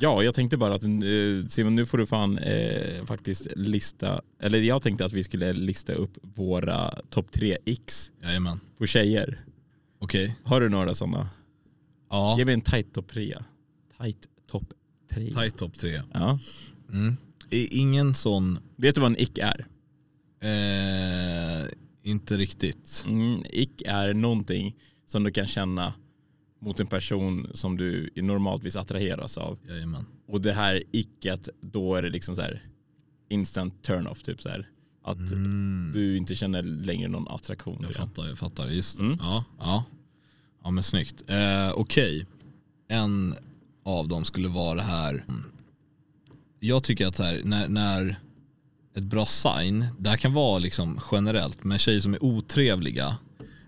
Ja, 0.00 0.22
jag 0.22 0.34
tänkte 0.34 0.56
bara 0.56 0.74
att 0.74 0.82
eh, 0.84 1.46
Simon, 1.48 1.74
nu 1.76 1.86
får 1.86 1.98
du 1.98 2.06
fan 2.06 2.38
eh, 2.38 3.04
faktiskt 3.04 3.46
lista, 3.56 4.20
eller 4.40 4.58
jag 4.58 4.82
tänkte 4.82 5.04
att 5.04 5.12
vi 5.12 5.24
skulle 5.24 5.52
lista 5.52 5.92
upp 5.92 6.10
våra 6.22 6.94
topp 7.10 7.32
tre 7.32 7.58
x 7.66 8.10
Jajamän. 8.22 8.60
på 8.78 8.86
tjejer. 8.86 9.40
Okej. 9.98 10.36
Har 10.44 10.60
du 10.60 10.68
några 10.68 10.94
sådana? 10.94 11.28
Ja. 12.12 12.38
Ge 12.38 12.44
mig 12.44 12.54
en 12.54 12.60
tight 12.60 12.92
topp 12.94 13.08
tre. 13.12 13.38
Tight 14.00 14.28
topp 14.46 14.72
tre. 15.10 15.32
Tight 15.34 15.56
top 15.58 15.78
tre. 15.78 16.02
Ja. 16.12 16.38
Mm. 16.92 17.16
I- 17.50 17.78
Ingen 17.78 18.14
sån, 18.14 18.58
Vet 18.76 18.94
du 18.94 19.00
vad 19.00 19.10
en 19.10 19.20
ick 19.20 19.38
är? 19.38 19.66
eh, 20.40 21.68
inte 22.02 22.36
riktigt. 22.36 23.04
Mm, 23.06 23.44
ick 23.50 23.82
är 23.86 24.14
någonting 24.14 24.76
som 25.06 25.24
du 25.24 25.30
kan 25.30 25.46
känna 25.46 25.92
mot 26.60 26.80
en 26.80 26.86
person 26.86 27.50
som 27.54 27.76
du 27.76 28.10
normaltvis 28.16 28.76
attraheras 28.76 29.38
av. 29.38 29.58
Jajamän. 29.68 30.06
Och 30.28 30.40
det 30.40 30.52
här 30.52 30.82
icket, 30.92 31.48
då 31.60 31.94
är 31.94 32.02
det 32.02 32.10
liksom 32.10 32.36
så 32.36 32.42
här 32.42 32.66
instant 33.28 33.82
turn 33.82 34.06
off 34.06 34.22
typ 34.22 34.40
så 34.42 34.48
här. 34.48 34.68
Att 35.04 35.18
du 35.92 36.16
inte 36.16 36.34
känner 36.34 36.62
längre 36.62 37.08
någon 37.08 37.28
attraktion 37.28 37.74
Mm. 37.74 37.82
Jag 37.84 37.90
till 37.92 38.00
fattar, 38.00 38.28
jag 38.28 38.38
fattar. 38.38 38.68
Just 38.68 38.96
det. 38.96 39.02
Mm. 39.04 39.16
Ja, 39.20 39.44
ja. 39.58 39.84
Ja, 40.72 40.74
men 40.74 40.82
snyggt. 40.82 41.22
Eh, 41.26 41.72
Okej, 41.74 42.26
en 42.88 43.34
av 43.84 44.08
dem 44.08 44.24
skulle 44.24 44.48
vara 44.48 44.74
det 44.74 44.82
här. 44.82 45.24
Jag 46.60 46.84
tycker 46.84 47.06
att 47.06 47.16
så 47.16 47.22
här, 47.22 47.40
när, 47.44 47.68
när 47.68 48.16
ett 48.96 49.04
bra 49.04 49.26
sign, 49.26 49.86
det 49.98 50.10
här 50.10 50.16
kan 50.16 50.34
vara 50.34 50.58
liksom 50.58 51.00
generellt, 51.12 51.64
men 51.64 51.78
tjejer 51.78 52.00
som 52.00 52.14
är 52.14 52.24
otrevliga 52.24 53.16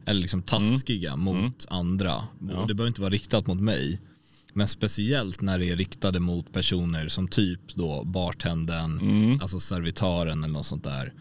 eller 0.07 0.21
liksom 0.21 0.43
taskiga 0.43 1.17
mot 1.17 1.67
andra, 1.69 2.17
och 2.61 2.69
det 2.69 2.75
behöver 2.75 2.89
inte 2.89 3.01
vara 3.01 3.11
riktat 3.11 3.47
mot 3.47 3.61
mig, 3.61 4.01
men 4.53 4.69
speciellt 4.69 5.41
när 5.41 5.59
det 5.59 5.71
är 5.71 5.77
riktade 5.77 6.21
mot 6.21 6.53
personer 6.53 7.09
som 7.09 7.29
typ 7.29 7.75
då 7.75 8.05
bartendern, 8.05 9.41
alltså 9.43 9.61
servitören 9.61 10.45
eller 10.45 10.55
något 10.55 10.67
sånt 10.67 10.85
där. 10.85 11.13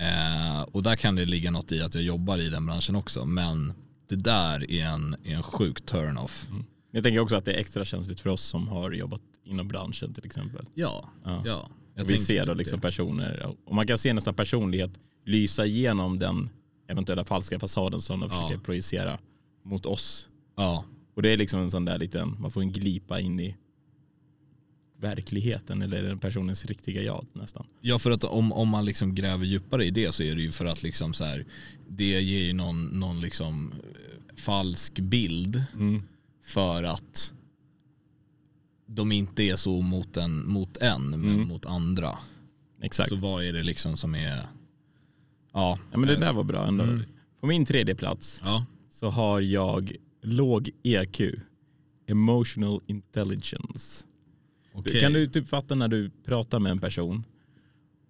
Eh, 0.00 0.62
och 0.62 0.82
där 0.82 0.96
kan 0.96 1.14
det 1.14 1.24
ligga 1.24 1.50
något 1.50 1.72
i 1.72 1.82
att 1.82 1.94
jag 1.94 2.04
jobbar 2.04 2.38
i 2.38 2.48
den 2.48 2.66
branschen 2.66 2.96
också, 2.96 3.24
men 3.26 3.72
det 4.10 4.16
där 4.16 4.70
är 4.70 4.86
en, 4.86 5.16
är 5.24 5.34
en 5.34 5.42
sjuk 5.42 5.86
turn-off. 5.86 6.46
Jag 6.90 7.02
tänker 7.02 7.20
också 7.20 7.36
att 7.36 7.44
det 7.44 7.52
är 7.52 7.58
extra 7.60 7.84
känsligt 7.84 8.20
för 8.20 8.30
oss 8.30 8.42
som 8.42 8.68
har 8.68 8.90
jobbat 8.92 9.22
inom 9.44 9.68
branschen 9.68 10.14
till 10.14 10.26
exempel. 10.26 10.66
Ja, 10.74 11.08
Ja. 11.24 11.42
ja. 11.46 11.68
Vi 12.06 12.18
ser 12.18 12.46
då 12.46 12.54
liksom 12.54 12.76
det. 12.78 12.82
personer, 12.82 13.54
och 13.64 13.74
man 13.74 13.86
kan 13.86 13.98
se 13.98 14.12
nästan 14.12 14.34
personlighet 14.34 14.90
lysa 15.24 15.66
igenom 15.66 16.18
den 16.18 16.50
eventuella 16.88 17.24
falska 17.24 17.58
fasaden 17.58 18.00
som 18.00 18.20
de 18.20 18.30
Ja. 18.30 18.36
försöker 18.36 18.64
projicera 18.64 19.18
mot 19.64 19.86
oss. 19.86 20.28
Ja, 20.56 20.84
Och 21.16 21.22
det 21.22 21.30
är 21.30 21.36
liksom 21.36 21.60
en 21.60 21.70
sån 21.70 21.84
där 21.84 21.98
liten, 21.98 22.36
man 22.40 22.50
får 22.50 22.60
en 22.60 22.72
glipa 22.72 23.20
in 23.20 23.40
i 23.40 23.56
verkligheten 25.00 25.82
eller 25.82 26.02
den 26.02 26.18
personens 26.18 26.64
riktiga 26.64 27.02
jag 27.02 27.26
nästan. 27.32 27.66
Ja 27.80 27.98
för 27.98 28.10
att 28.10 28.24
om, 28.24 28.52
om 28.52 28.68
man 28.68 28.84
liksom 28.84 29.14
gräver 29.14 29.44
djupare 29.44 29.84
i 29.84 29.90
det 29.90 30.14
så 30.14 30.22
är 30.22 30.34
det 30.34 30.42
ju 30.42 30.50
för 30.50 30.64
att 30.64 30.82
liksom 30.82 31.14
så 31.14 31.24
här, 31.24 31.44
det 31.88 32.20
ger 32.20 32.42
ju 32.42 32.52
någon, 32.52 32.84
någon 32.84 33.20
liksom 33.20 33.72
eh, 33.72 34.36
falsk 34.36 35.00
bild 35.00 35.64
för 36.42 36.82
att 36.84 37.32
de 38.86 39.12
inte 39.12 39.42
är 39.42 39.56
så 39.56 39.80
mot 39.80 40.16
en, 40.16 40.48
mot 40.48 40.76
en 40.76 41.10
men 41.10 41.48
mot 41.48 41.66
andra. 41.66 42.18
Exakt. 42.82 43.08
Så 43.08 43.16
vad 43.16 43.44
är 43.44 43.52
det 43.52 43.62
liksom 43.62 43.96
som 43.96 44.14
är, 44.14 44.36
ja, 45.52 45.78
Ja, 45.92 45.98
men 45.98 46.08
det 46.08 46.16
där 46.16 46.32
var 46.32 46.44
bra 46.44 46.66
ändå. 46.66 46.84
Mm. 46.84 47.02
På 47.40 47.46
min 47.46 47.64
tredje 47.64 47.94
plats 47.94 48.40
ja, 48.44 48.66
så 48.90 49.10
har 49.10 49.40
jag 49.40 49.92
låg 50.22 50.70
EQ. 50.82 51.20
Emotional 52.06 52.80
intelligence. 52.86 54.04
Okej. 54.72 55.00
Kan 55.00 55.12
du 55.12 55.26
typ 55.28 55.48
fatta 55.48 55.74
när 55.74 55.88
du 55.88 56.10
pratar 56.24 56.58
med 56.60 56.72
en 56.72 56.78
person 56.78 57.24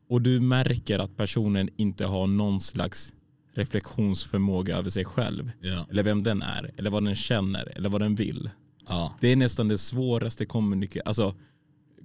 och 0.08 0.22
du 0.22 0.40
märker 0.40 0.98
att 0.98 1.16
personen 1.16 1.68
inte 1.76 2.04
har 2.06 2.26
någon 2.26 2.60
slags 2.60 3.12
reflektionsförmåga 3.54 4.76
över 4.76 4.90
sig 4.90 5.04
själv. 5.04 5.50
Ja, 5.60 5.86
Eller 5.90 6.02
vem 6.02 6.22
den 6.22 6.42
är, 6.42 6.70
eller 6.76 6.90
vad 6.90 7.04
den 7.04 7.14
känner, 7.14 7.72
eller 7.76 7.88
vad 7.88 8.00
den 8.00 8.14
vill. 8.14 8.50
ja, 8.88 9.14
Det 9.20 9.28
är 9.28 9.36
nästan 9.36 9.68
det 9.68 9.78
svåraste 9.78 10.46
kommunika- 10.46 11.02
alltså, 11.04 11.34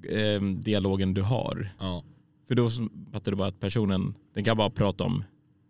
eh, 0.09 0.41
dialogen 0.41 1.13
du 1.13 1.21
har. 1.21 1.69
ja, 1.79 2.03
För 2.47 2.55
då 2.55 2.69
fattar 3.11 3.31
du 3.31 3.35
bara 3.37 3.47
att 3.47 3.59
personen, 3.59 4.13
den 4.33 4.43
kan 4.43 4.57
bara 4.57 4.69
prata 4.69 5.03
om 5.03 5.23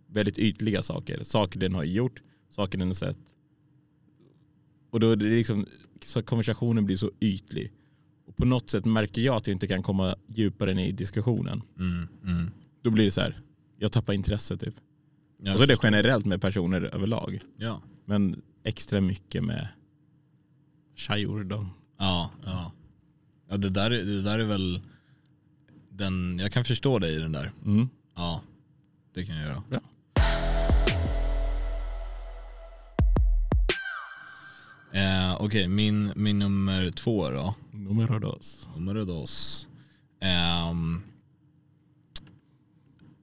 väldigt 0.07 0.37
ytliga 0.37 0.81
saker. 0.83 1.23
Saker 1.23 1.59
den 1.59 1.75
har 1.75 1.83
gjort, 1.83 2.21
saker 2.49 2.77
den 2.77 2.87
har 2.87 2.93
sett. 2.95 3.17
Och 4.91 4.99
då 4.99 5.11
är 5.11 5.15
det 5.15 5.25
liksom, 5.25 5.65
så 6.05 6.23
konversationen 6.23 6.85
blir 6.85 6.97
så 6.97 7.11
ytlig. 7.19 7.71
Och 8.27 8.35
på 8.35 8.45
något 8.45 8.69
sätt 8.69 8.85
märker 8.85 9.21
jag 9.21 9.35
att 9.35 9.47
jag 9.47 9.55
inte 9.55 9.67
kan 9.67 9.83
komma 9.83 10.15
djupare 10.27 10.73
ner 10.73 10.85
i 10.85 10.91
diskussionen. 10.91 11.61
mm, 11.79 12.07
mm. 12.23 12.51
Då 12.81 12.89
blir 12.91 13.05
det 13.05 13.11
så 13.11 13.21
här, 13.21 13.41
jag 13.77 13.91
tappar 13.91 14.13
intresse 14.13 14.57
typ. 14.57 14.73
Ja, 15.41 15.51
Och 15.51 15.57
så 15.57 15.63
är 15.63 15.67
det 15.67 15.77
generellt 15.83 16.25
med 16.25 16.41
personer 16.41 16.81
överlag. 16.81 17.39
ja, 17.57 17.81
Men 18.05 18.41
extra 18.63 19.01
mycket 19.01 19.43
med 19.43 19.67
tjejor 20.95 21.43
då. 21.43 21.67
ja, 21.97 22.31
ja. 22.45 22.71
ja 23.49 23.57
det, 23.57 23.69
där, 23.69 23.91
är- 23.91 24.03
det 24.03 24.21
där 24.21 24.39
är 24.39 24.45
väl 24.45 24.81
den, 25.89 26.39
jag 26.39 26.51
kan 26.51 26.63
förstå 26.65 26.99
dig 26.99 27.15
i 27.15 27.19
den 27.19 27.31
där. 27.31 27.51
Mm. 27.65 27.87
Ja, 28.15 28.41
det 29.13 29.25
kan 29.25 29.35
jag 29.35 29.45
göra. 29.47 29.63
Bra. 29.69 29.79
Eh, 34.95 35.35
Okej, 35.41 35.67
min, 35.67 36.11
min 36.15 36.39
nummer 36.39 36.91
två 36.91 37.29
då. 37.29 37.55
Numero 37.71 38.19
dos. 38.19 38.67
Nummer 38.75 39.05
dos. 39.05 39.67
Ehm, 40.19 41.01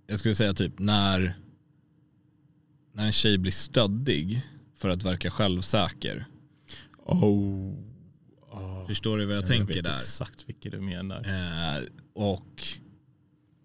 jag 0.07 0.19
skulle 0.19 0.35
säga 0.35 0.55
typ 0.55 0.79
när, 0.79 1.35
när 2.93 3.07
en 3.07 3.13
tjej 3.13 3.39
blir 3.39 3.53
stöddig 3.53 4.43
för 4.77 4.89
att 4.89 5.03
verka 5.03 5.31
självsäker. 5.31 6.27
Oh. 7.05 7.75
oh. 8.51 8.87
Förstår 8.87 9.19
du 9.19 9.25
vad 9.27 9.35
jag, 9.37 9.43
Jag 9.43 9.49
tänker 9.49 9.75
vet 9.75 9.85
där? 9.85 9.95
exakt 9.97 10.49
vilket 10.49 10.73
du 10.73 10.81
menar. 10.81 11.17
Eh, 11.27 11.83
och, 12.15 12.33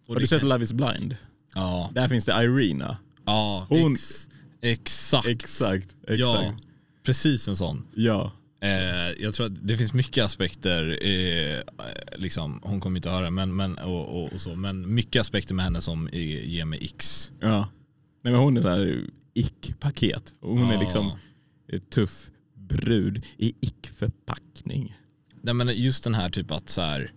och 0.07 0.13
Har 0.13 0.19
du 0.19 0.27
sett 0.27 0.43
Love 0.43 0.63
is 0.63 0.73
blind? 0.73 1.17
Ja, 1.55 1.89
Där 1.93 2.07
finns 2.07 2.25
det 2.25 2.43
Irina. 2.43 2.97
ja 3.25 3.65
Hon- 3.69 3.93
ex, 3.93 4.29
exakt. 4.61 5.27
Exakt. 5.27 5.95
exakt. 6.07 6.19
Ja, 6.19 6.53
precis 7.07 7.47
en 7.47 7.55
sån. 7.55 7.83
Ja. 7.95 8.31
Eh, 8.61 9.23
jag 9.23 9.33
tror 9.33 9.45
att 9.45 9.67
det 9.67 9.77
finns 9.77 9.93
mycket 9.93 10.25
aspekter, 10.25 10.99
eh, 11.05 11.61
liksom, 12.17 12.59
hon 12.63 12.79
kommer 12.79 12.97
inte 12.97 13.09
höra, 13.09 13.31
men, 13.31 13.55
men, 13.55 13.77
och, 13.77 14.23
och, 14.23 14.33
och 14.33 14.41
så, 14.41 14.55
men 14.55 14.93
mycket 14.93 15.19
aspekter 15.21 15.53
med 15.55 15.65
henne 15.65 15.81
som 15.81 16.09
ger 16.13 16.65
mig 16.65 16.79
x. 16.81 17.31
ja. 17.41 17.69
Nej, 18.23 18.33
men 18.33 18.41
hon 18.41 18.57
är 18.57 18.61
där 18.61 19.03
ick-paket. 19.33 20.33
Hon 20.41 20.69
är 20.69 20.73
Ja. 20.73 20.79
liksom 20.79 21.11
ett 21.73 21.89
tuff 21.89 22.29
brud 22.55 23.23
i 23.37 23.53
ick-förpackning. 23.61 24.97
Nej, 25.41 25.53
men 25.53 25.67
just 25.75 26.03
den 26.03 26.13
här 26.15 26.29
typ 26.29 26.51
att 26.51 26.69
så 26.69 26.81
här, 26.81 27.11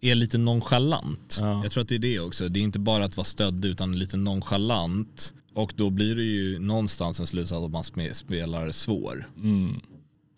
är 0.00 0.14
lite 0.14 0.38
nonchalant. 0.38 1.38
Ja. 1.40 1.62
Jag 1.62 1.72
tror 1.72 1.82
att 1.82 1.88
det 1.88 1.94
är 1.94 1.98
det 1.98 2.20
också. 2.20 2.48
Det 2.48 2.60
är 2.60 2.64
inte 2.64 2.78
bara 2.78 3.04
att 3.04 3.16
vara 3.16 3.24
stödd 3.24 3.64
utan 3.64 3.98
lite 3.98 4.16
nonchalant. 4.16 5.34
Och 5.56 5.72
då 5.76 5.90
blir 5.90 6.14
det 6.16 6.22
ju 6.22 6.58
någonstans 6.58 7.20
en 7.20 7.26
slutsats 7.26 7.64
att 7.64 7.70
man 7.70 7.82
spe- 7.82 8.12
spelar 8.12 8.70
svår. 8.70 9.30
Mm. 9.36 9.80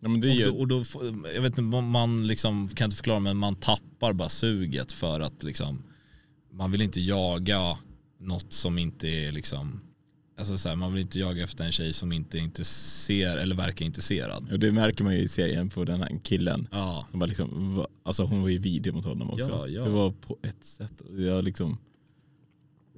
Ja, 0.01 0.09
men 0.09 0.21
det 0.21 0.33
är 0.33 0.61
Och 0.61 0.69
då, 0.69 0.77
och 0.77 0.85
då, 1.05 1.29
jag 1.35 1.43
vet 1.43 1.59
inte, 1.59 1.63
man- 1.63 2.27
liksom, 2.27 2.69
kan 2.69 2.85
inte 2.85 2.97
förklara 2.97 3.21
men 3.21 3.37
man 3.37 3.55
tappar 3.57 4.13
bara 4.13 4.29
suget 4.29 4.93
för 4.93 5.21
att 5.21 5.43
liksom, 5.43 5.83
man 6.53 6.71
vill 6.71 6.83
inte 6.83 7.01
jaga 7.01 7.79
något 8.21 8.53
som 8.53 8.79
inte 8.79 9.09
är 9.09 9.33
liksom, 9.33 9.81
alltså 10.39 10.59
så 10.59 10.69
här, 10.69 10.77
man 10.77 10.93
vill 10.93 11.03
inte 11.03 11.19
jaga 11.19 11.45
efter 11.45 11.65
en 11.65 11.73
tjej 11.73 11.93
som 11.93 12.13
inte 12.13 12.39
är 12.39 12.41
intresserad 12.43 13.39
eller 13.39 13.57
verkar 13.57 13.85
intresserad. 13.87 14.53
och 14.53 14.59
det 14.59 14.73
märker 14.73 15.05
man 15.05 15.15
ju 15.15 15.21
i 15.21 15.29
serien 15.29 15.69
på 15.69 15.85
den 15.85 16.01
här 16.01 16.21
killen. 16.23 16.69
Ja, 16.71 17.07
Som 17.11 17.21
bara 17.21 17.27
liksom, 17.27 17.87
alltså 18.03 18.25
hon 18.25 18.43
var 18.43 18.49
ju 18.49 18.59
vidrig 18.59 18.95
mot 18.95 19.05
honom 19.05 19.31
också. 19.31 19.51
Ja, 19.51 19.69
ja. 19.69 19.85
Det 19.85 19.91
var 19.91 20.11
på 20.11 20.39
ett 20.43 20.65
sätt. 20.65 21.03
Jag 21.17 21.45
liksom, 21.45 21.79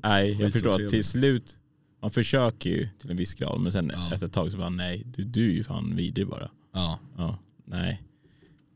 nej 0.02 0.36
jag 0.40 0.52
förstår 0.52 0.84
att 0.84 0.90
till 0.90 1.04
slut, 1.04 1.56
man 2.02 2.10
försöker 2.10 2.70
ju 2.70 2.88
till 2.98 3.10
en 3.10 3.16
viss 3.16 3.34
grad 3.34 3.60
men 3.60 3.72
sen 3.72 3.90
Ja. 3.94 4.12
efter 4.14 4.26
ett 4.26 4.32
tag 4.32 4.52
så 4.52 4.58
bara 4.58 4.68
nej, 4.70 5.02
du, 5.06 5.24
du 5.24 5.50
är 5.50 5.54
ju 5.54 5.64
fan 5.64 5.96
vidrig 5.96 6.26
bara. 6.28 6.50
ja, 6.74 6.98
Ja, 7.16 7.38
nej. 7.64 8.02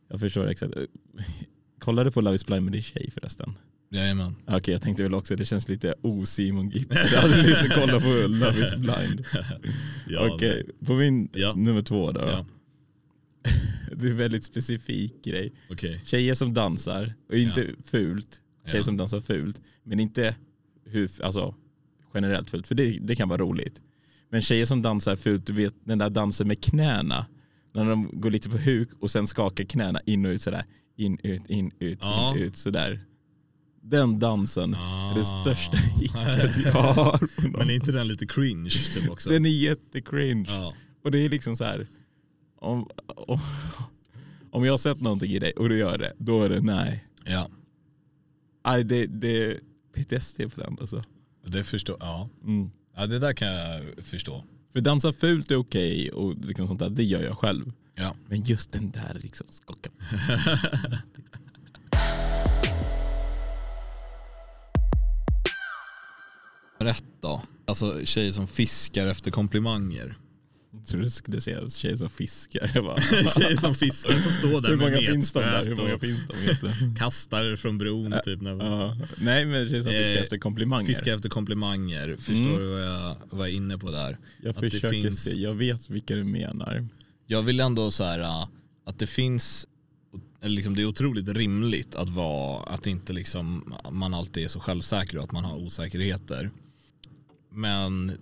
Jag 0.09 0.21
förstår 0.21 0.49
exakt. 0.49 0.73
Kollade 1.79 2.11
på 2.11 2.21
Love 2.21 2.37
is 2.37 2.47
blind 2.47 2.65
med 2.65 2.73
din 2.73 2.83
tjej 2.83 3.11
förresten? 3.15 3.55
jajamän. 3.91 4.37
Okej, 4.47 4.73
jag 4.75 4.83
tänkte 4.83 5.03
väl 5.03 5.15
också 5.15 5.35
att 5.35 5.39
det 5.39 5.45
känns 5.45 5.69
lite 5.69 5.95
o-Simon 6.03 6.71
Gipp. 6.71 6.95
Jag 6.95 7.21
hade 7.21 7.43
liksom 7.43 7.69
kollat 7.69 8.03
på 8.03 8.09
Love 8.29 8.65
is 8.65 8.75
blind. 8.77 9.25
Okej, 10.35 10.67
på 10.87 10.95
min 10.95 11.29
Ja. 11.33 11.55
nummer 11.57 11.83
två 11.83 12.13
då. 12.13 12.21
Ja, 12.21 12.45
Det 13.97 14.07
är 14.07 14.11
en 14.11 14.17
väldigt 14.17 14.45
specifik 14.45 15.25
grej. 15.25 15.53
okej. 15.71 16.01
Tjejer 16.05 16.35
som 16.35 16.55
dansar, 16.55 17.15
och 17.29 17.35
inte 17.39 17.67
fult, 17.85 18.41
tjejer 18.65 18.77
Ja. 18.77 18.83
som 18.83 18.97
dansar 18.97 19.21
fult, 19.21 19.61
men 19.83 20.01
inte 20.01 20.35
hur, 20.85 21.11
alltså, 21.25 21.55
generellt 22.14 22.50
fult, 22.50 22.66
för 22.66 22.74
det, 22.74 22.98
det 23.00 23.14
kan 23.14 23.29
vara 23.29 23.38
roligt. 23.42 23.83
Men 24.31 24.42
tjejer 24.42 24.66
som 24.66 24.83
dansar 24.83 25.16
fult, 25.16 25.46
du 25.46 25.53
vet 25.53 25.74
den 25.85 25.98
där 25.98 26.11
dansen 26.11 26.48
med 26.48 26.64
knäna, 26.64 27.27
när 27.74 27.85
de 27.85 28.20
går 28.20 28.31
lite 28.31 28.50
på 28.50 28.57
huk 28.59 28.88
och 29.00 29.11
sen 29.11 29.27
skakar 29.27 29.64
knäna 29.64 30.00
in 30.07 30.27
och 30.27 30.31
ut 30.31 30.42
sådär 30.42 30.64
In, 30.96 31.18
ut, 31.22 31.42
in, 31.50 31.70
ut, 31.79 31.98
Ja. 32.03 32.35
in, 32.37 32.42
ut 32.42 32.57
sådär. 32.57 33.00
Den 33.83 34.18
dansen 34.18 34.74
är 34.74 35.14
det 35.14 35.20
Ah. 35.20 35.42
största 35.42 35.77
hicket 36.00 36.64
jag 36.64 36.72
har. 36.72 37.20
Men 37.59 37.70
är 37.70 37.74
inte 37.74 37.92
den 37.92 38.09
lite 38.09 38.27
cringe 38.27 38.70
typ 38.94 39.11
också? 39.11 39.31
Den 39.31 39.46
är 39.46 39.50
jättecringe. 39.50 40.44
Ja. 40.48 40.74
Och 41.05 41.11
det 41.11 41.18
är 41.18 41.29
liksom 41.29 41.57
så 41.57 41.64
här. 41.64 41.87
Om, 42.61 42.88
om, 43.07 43.38
om 44.50 44.64
jag 44.64 44.72
har 44.72 44.79
sett 44.79 45.00
någonting 45.00 45.31
i 45.33 45.38
dig 45.38 45.53
och 45.53 45.68
du 45.68 45.79
gör 45.79 45.98
det, 45.98 46.12
då 46.18 46.42
är 46.42 46.48
det 46.48 46.61
nej. 46.61 47.05
ja, 47.24 47.48
Aj, 48.62 48.85
det, 48.85 49.07
det 49.07 49.44
är 49.44 49.61
PTSD 49.94 50.40
på 50.55 50.61
den 50.61 50.77
alltså. 50.81 51.03
Det 51.51 51.65
förstår 51.65 51.97
ja. 52.01 52.29
Mm. 52.45 52.71
ja. 52.97 53.07
det 53.07 53.19
där 53.19 53.33
kan 53.33 53.49
jag 53.49 53.83
förstå. 54.05 54.45
För 54.73 54.81
dansa 54.81 55.13
fult 55.13 55.51
är 55.51 55.57
okej 55.57 56.11
och 56.11 56.35
liksom 56.45 56.67
sånt 56.67 56.81
där, 56.81 56.91
det 56.91 57.05
gör 57.05 57.23
jag 57.23 57.39
själv. 57.39 57.73
Ja. 57.95 58.15
Men 58.27 58.43
just 58.43 58.73
den 58.73 58.91
där 58.91 59.19
liksom 59.23 59.47
skockan. 59.51 59.93
Rätt 66.79 67.05
då. 67.21 67.43
Alltså 67.67 68.05
tjejer 68.05 68.33
som 68.33 68.47
fiskar 68.47 69.07
efter 69.07 69.31
komplimanger. 69.31 70.17
Trodde 70.87 71.05
du 71.07 71.11
skulle 71.11 71.40
säga 71.40 71.68
tjejer 71.68 71.97
som 71.97 72.09
fiskar. 72.09 72.70
Jag 72.75 72.85
bara, 72.85 73.01
tjejer 73.11 73.57
som 73.57 73.75
fiskar 73.75 74.18
som 74.18 74.33
står 74.33 74.61
där 74.61 74.68
hur 74.68 74.77
med 74.77 74.92
många 74.92 75.12
finns 75.12 75.33
de 75.33 75.40
där? 75.40 75.64
Hur 75.64 75.77
många 75.77 75.99
finns 75.99 76.20
de 76.61 76.94
kastar 76.99 77.57
från 77.57 77.79
bron 77.79 78.14
typ. 78.25 78.40
När 78.40 78.51
Ja. 78.64 78.97
Nej 79.18 79.47
men 79.47 79.68
tjejer 79.68 79.83
som 79.83 79.92
fiskar 79.92 80.12
Eh, 80.16 80.23
efter 80.23 80.38
komplimanger. 80.38 80.87
Fiskar 80.87 81.14
efter 81.14 81.29
komplimanger. 81.29 82.16
Förstår 82.16 82.35
Mm. 82.35 82.59
du 82.59 82.66
vad 82.66 82.83
jag, 82.83 83.16
vad 83.31 83.40
jag 83.40 83.53
är 83.53 83.57
inne 83.57 83.79
på 83.79 83.90
där? 83.90 84.18
jag 84.42 84.51
att 84.51 84.61
det 84.61 84.70
försöker 84.70 85.03
finns- 85.03 85.23
se, 85.23 85.40
jag 85.40 85.55
vet 85.55 85.90
vilka 85.90 86.14
du 86.16 86.25
menar. 86.25 86.88
Jag 87.27 87.42
vill 87.42 87.61
ändå 87.61 87.90
så 87.90 88.05
här 88.05 88.20
äh, 88.20 88.47
att 88.87 88.99
det 88.99 89.07
finns, 89.07 89.66
liksom 90.42 90.75
det 90.77 90.83
är 90.83 90.87
otroligt 90.87 91.29
rimligt 91.29 91.94
att 91.94 92.09
vara, 92.09 92.62
att 92.62 92.87
inte 92.87 93.12
liksom 93.12 93.75
man 93.90 94.14
alltid 94.14 94.44
är 94.44 94.49
så 94.49 94.61
självsäker 94.61 95.16
och 95.18 95.25
att 95.25 95.33
man 95.33 95.44
har 95.44 95.57
osäkerheter. 95.57 96.51
Men 97.53 98.12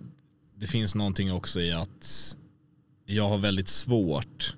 det 0.59 0.67
finns 0.67 0.95
någonting 0.95 1.31
också 1.33 1.61
i 1.61 1.71
att 1.71 2.35
jag 3.05 3.29
har 3.29 3.37
väldigt 3.37 3.67
svårt 3.67 4.55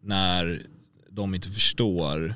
när 0.00 0.62
de 1.10 1.34
inte 1.34 1.50
förstår 1.50 2.34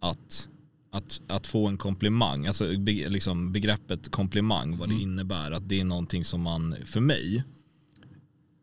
att, 0.00 0.48
att, 0.90 1.20
att 1.26 1.46
få 1.46 1.66
en 1.66 1.78
komplimang, 1.78 2.46
alltså 2.46 2.78
be, 2.78 3.08
liksom 3.08 3.52
begreppet 3.52 4.10
komplimang, 4.10 4.76
vad 4.76 4.88
det 4.88 4.94
innebär, 4.94 5.50
att 5.50 5.68
det 5.68 5.80
är 5.80 5.84
någonting 5.84 6.24
som 6.24 6.42
man, 6.42 6.76
för 6.84 7.00
mig, 7.00 7.44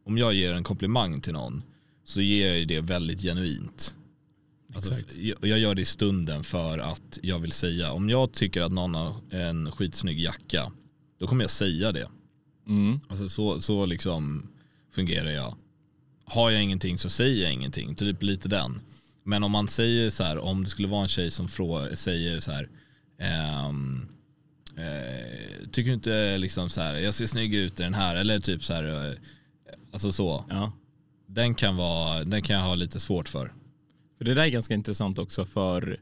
om 0.05 0.17
jag 0.17 0.33
ger 0.33 0.53
en 0.53 0.63
komplimang 0.63 1.21
till 1.21 1.33
någon 1.33 1.63
så 2.03 2.21
ger 2.21 2.47
jag 2.47 2.59
ju 2.59 2.65
det 2.65 2.81
väldigt 2.81 3.21
genuint. 3.21 3.95
Alltså, 4.75 4.93
jag 5.41 5.59
gör 5.59 5.75
det 5.75 5.81
i 5.81 5.85
stunden 5.85 6.43
för 6.43 6.79
att 6.79 7.19
jag 7.21 7.39
vill 7.39 7.51
säga, 7.51 7.91
om 7.91 8.09
jag 8.09 8.31
tycker 8.31 8.61
att 8.61 8.71
någon 8.71 8.95
har 8.95 9.15
en 9.29 9.71
skitsnygg 9.71 10.19
jacka, 10.19 10.71
då 11.19 11.27
kommer 11.27 11.43
jag 11.43 11.51
säga 11.51 11.91
det. 11.91 12.09
Mm. 12.67 12.99
Alltså 13.07 13.29
så, 13.29 13.61
så 13.61 13.85
liksom 13.85 14.49
fungerar 14.91 15.29
jag. 15.29 15.55
Har 16.29 16.49
jag 16.49 16.63
ingenting 16.63 16.97
så 16.97 17.09
säger 17.09 17.43
jag 17.43 17.53
ingenting, 17.53 17.95
typ 17.95 18.23
lite 18.23 18.47
den. 18.49 18.81
Men 19.23 19.43
om 19.43 19.51
man 19.51 19.67
säger 19.67 20.09
så 20.09 20.23
här, 20.23 20.37
om 20.37 20.63
det 20.63 20.69
skulle 20.69 20.87
vara 20.87 21.01
en 21.01 21.07
tjej 21.07 21.31
som 21.31 21.47
frå, 21.47 21.87
säger 21.95 22.39
så 22.39 22.51
här, 22.51 22.69
ehm, 23.19 24.07
eh, 24.77 25.67
tycker 25.71 25.89
du 25.89 25.93
inte 25.93 26.37
liksom 26.37 26.69
så 26.69 26.81
här, 26.81 26.95
jag 26.95 27.13
ser 27.13 27.25
snygg 27.25 27.55
ut 27.55 27.79
i 27.79 27.83
den 27.83 27.93
här, 27.93 28.15
eller 28.15 28.39
typ 28.39 28.63
så 28.63 28.73
här, 28.73 29.09
eh, 29.09 29.15
alltså 29.91 30.11
så. 30.11 30.45
Ja. 30.49 30.71
Den 31.27 31.55
kan, 31.55 31.75
vara, 31.75 32.23
den 32.23 32.41
kan 32.41 32.55
jag 32.55 32.63
ha 32.63 32.75
lite 32.75 32.99
svårt 32.99 33.29
för. 33.29 33.53
För 34.17 34.25
det 34.25 34.33
där 34.33 34.43
är 34.43 34.49
ganska 34.49 34.73
intressant 34.73 35.19
också 35.19 35.45
för 35.45 35.99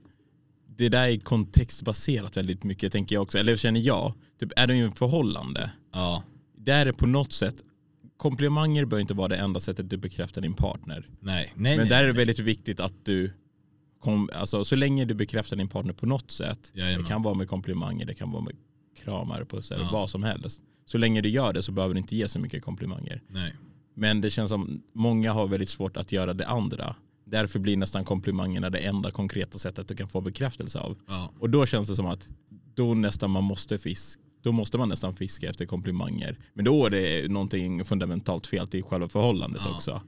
det 0.78 0.90
där 0.90 1.08
är 1.08 1.18
kontextbaserat 1.18 2.38
väldigt 2.38 2.64
mycket 2.64 2.92
tänker 2.92 3.16
jag 3.16 3.24
också. 3.24 3.38
Eller 3.38 3.58
känner 3.58 3.80
jag. 3.80 4.14
Typ 4.40 4.52
är 4.56 4.68
du 4.68 4.76
i 4.76 4.80
en 4.80 4.92
förhållande. 4.92 5.72
Ja, 5.94 6.24
Där 6.58 6.86
är 6.86 6.92
på 6.92 7.06
något 7.06 7.34
sätt 7.34 7.56
komplimanger 8.18 8.86
bör 8.86 9.00
inte 9.00 9.14
vara 9.14 9.28
det 9.28 9.36
enda 9.38 9.60
sättet 9.60 9.90
du 9.90 9.98
bekräftar 9.98 10.42
din 10.42 10.54
partner. 10.54 11.10
nej, 11.20 11.52
nej, 11.56 11.78
Men 11.78 11.78
nej, 11.78 11.90
där 11.90 11.98
är 12.04 12.08
det 12.08 12.14
nej. 12.14 12.18
väldigt 12.18 12.40
viktigt 12.40 12.80
att 12.80 12.94
du 13.06 13.34
kom, 14.00 14.30
alltså, 14.36 14.66
så 14.66 14.76
länge 14.76 15.06
du 15.06 15.14
bekräftar 15.14 15.56
din 15.58 15.68
partner 15.68 15.94
på 15.94 16.06
något 16.06 16.32
sätt. 16.32 16.72
Jajamän. 16.74 17.02
Det 17.04 17.08
kan 17.10 17.24
vara 17.24 17.34
med 17.34 17.48
komplimanger, 17.50 18.06
det 18.06 18.14
kan 18.14 18.32
vara 18.32 18.44
med 18.44 18.56
kramar 19.04 19.44
på 19.44 19.62
sig, 19.62 19.78
Ja. 19.82 19.90
vad 19.92 20.10
som 20.10 20.24
helst. 20.24 20.62
Så 20.86 20.98
länge 20.98 21.22
du 21.22 21.30
gör 21.30 21.54
det 21.54 21.62
så 21.64 21.72
behöver 21.72 21.94
du 21.94 22.00
inte 22.00 22.16
ge 22.16 22.28
så 22.28 22.40
mycket 22.40 22.64
komplimanger. 22.64 23.22
nej. 23.30 23.54
Men 24.00 24.22
det 24.22 24.30
känns 24.30 24.50
som 24.50 24.84
många 24.94 25.34
har 25.34 25.48
väldigt 25.48 25.70
svårt 25.70 25.98
att 25.98 26.12
göra 26.12 26.34
det 26.34 26.48
andra. 26.48 26.96
Därför 27.26 27.60
blir 27.60 27.78
nästan 27.78 28.06
komplimangerna 28.06 28.70
det 28.70 28.78
enda 28.78 29.12
konkreta 29.12 29.58
sättet 29.58 29.88
du 29.88 29.96
kan 29.96 30.08
få 30.08 30.22
bekräftelse 30.22 30.80
av. 30.80 30.98
Ja, 31.08 31.32
Och 31.40 31.50
då 31.50 31.66
känns 31.66 31.88
det 31.90 31.96
som 31.96 32.06
att 32.06 32.30
då 32.76 32.94
nästan 32.94 33.32
man 33.32 33.44
måste 33.44 33.78
fiska 33.78 34.22
då 34.48 34.52
måste 34.52 34.78
man 34.78 34.90
nästan 34.90 35.14
fiska 35.14 35.50
efter 35.50 35.66
komplimanger. 35.66 36.38
Men 36.54 36.66
då 36.66 36.86
är 36.86 36.90
det 36.90 37.32
någonting 37.32 37.86
fundamentalt 37.86 38.48
fel 38.48 38.68
till 38.68 38.84
själva 38.84 39.10
förhållandet 39.10 39.62
Ja. 39.66 39.76
också. 39.76 40.02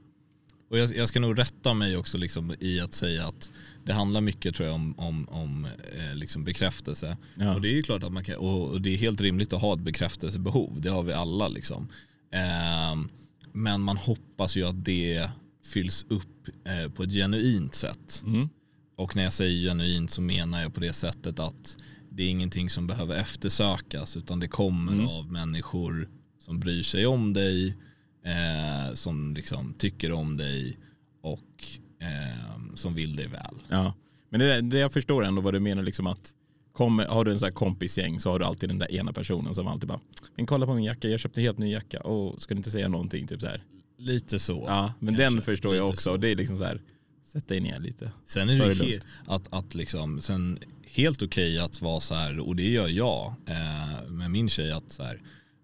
Och 0.70 0.78
jag, 0.78 0.96
jag 0.96 1.08
ska 1.08 1.20
nog 1.20 1.38
rätta 1.38 1.74
mig 1.74 1.96
också 1.96 2.18
liksom 2.18 2.54
i 2.60 2.80
att 2.80 2.92
säga 2.92 3.26
att 3.26 3.50
det 3.84 3.92
handlar 3.92 4.20
mycket 4.20 4.54
tror 4.54 4.66
jag 4.66 4.74
om, 4.74 4.94
om, 4.98 5.28
om 5.28 5.66
eh, 5.96 6.14
liksom 6.14 6.44
bekräftelse. 6.44 7.16
Ja. 7.34 7.54
Och 7.54 7.60
det 7.60 7.68
är 7.68 7.72
ju 7.72 7.82
klart 7.82 8.02
att 8.02 8.12
man 8.12 8.24
kan, 8.24 8.36
och, 8.36 8.80
det 8.80 8.94
är 8.94 8.96
helt 8.96 9.20
rimligt 9.20 9.52
att 9.52 9.60
ha 9.60 9.74
ett 9.74 9.80
bekräftelsebehov, 9.80 10.80
det 10.80 10.88
har 10.90 11.02
vi 11.02 11.12
alla 11.12 11.48
liksom. 11.48 11.88
Ehm, 12.32 13.08
men 13.52 13.80
man 13.80 13.96
hoppas 13.96 14.56
ju 14.56 14.64
att 14.64 14.84
det 14.84 15.30
fylls 15.66 16.06
upp 16.08 16.48
eh, 16.64 16.92
på 16.92 17.02
ett 17.02 17.12
genuint 17.12 17.74
sätt. 17.74 18.22
Mm. 18.26 18.48
Och 18.96 19.16
när 19.16 19.22
jag 19.24 19.32
säger 19.32 19.68
genuint 19.68 20.10
så 20.10 20.20
menar 20.22 20.62
jag 20.62 20.74
på 20.74 20.80
det 20.80 20.92
sättet 20.92 21.38
att 21.38 21.76
det 22.10 22.22
är 22.22 22.30
ingenting 22.30 22.70
som 22.70 22.86
behöver 22.86 23.16
eftersökas 23.16 24.16
utan 24.16 24.40
det 24.40 24.48
kommer 24.48 24.92
Mm. 24.92 25.08
av 25.08 25.32
människor 25.32 26.08
som 26.38 26.60
bryr 26.60 26.82
sig 26.82 27.06
om 27.06 27.32
dig, 27.32 27.76
eh, 28.24 28.94
som 28.94 29.34
liksom 29.34 29.74
tycker 29.78 30.12
om 30.12 30.36
dig 30.36 30.78
och 31.22 31.64
eh, 32.00 32.74
som 32.74 32.94
vill 32.94 33.16
dig 33.16 33.26
väl. 33.26 33.56
Ja. 33.68 33.94
Men 34.30 34.40
det, 34.40 34.60
det 34.60 34.78
jag 34.78 34.92
förstår 34.92 35.24
ändå 35.24 35.42
vad 35.42 35.54
du 35.54 35.60
menar 35.60 35.82
liksom 35.82 36.06
att 36.06 36.34
kommer, 36.72 37.06
har 37.06 37.24
du 37.24 37.32
en 37.32 37.38
sån 37.38 37.46
här 37.46 37.52
kompisgäng 37.52 38.20
så 38.20 38.30
har 38.30 38.38
du 38.38 38.44
alltid 38.44 38.68
den 38.70 38.78
där 38.78 38.92
ena 38.94 39.12
personen 39.12 39.54
som 39.54 39.66
alltid 39.66 39.88
bara 39.88 40.00
men 40.36 40.46
kolla 40.46 40.66
på 40.66 40.74
min 40.74 40.84
jacka, 40.84 41.08
jag 41.08 41.20
köpte 41.20 41.40
en 41.40 41.44
helt 41.44 41.58
ny 41.58 41.72
jacka 41.72 42.00
och 42.00 42.42
ska 42.42 42.54
du 42.54 42.58
inte 42.58 42.70
säga 42.70 42.88
någonting 42.88 43.26
typ 43.26 43.40
så 43.40 43.46
här. 43.46 43.62
Lite 43.98 44.38
så. 44.38 44.64
Ja, 44.66 44.92
men 44.98 45.16
Kanske. 45.16 45.34
den 45.36 45.42
förstår 45.42 45.76
jag 45.76 45.88
också 45.88 46.02
så. 46.02 46.10
och 46.10 46.20
det 46.20 46.28
är 46.28 46.36
liksom 46.36 46.56
så 46.56 46.64
här 46.64 46.80
sätt 47.24 47.48
dig 47.48 47.60
ner 47.60 47.78
lite. 47.78 48.12
Sen 48.26 48.48
är 48.48 48.58
det 48.58 48.74
det 48.74 48.84
ju 48.86 49.00
att, 49.26 49.52
att 49.52 49.74
liksom, 49.74 50.20
sen 50.20 50.58
helt 50.94 51.22
okej 51.22 51.58
att 51.58 51.82
vara 51.82 52.00
så 52.00 52.14
här, 52.14 52.38
och 52.38 52.56
det 52.56 52.68
gör 52.70 52.88
jag 52.88 53.34
eh, 53.46 54.08
med 54.10 54.30
min 54.30 54.48
tjej, 54.48 54.72
att 54.72 54.92
så 54.92 55.02
här, 55.02 55.22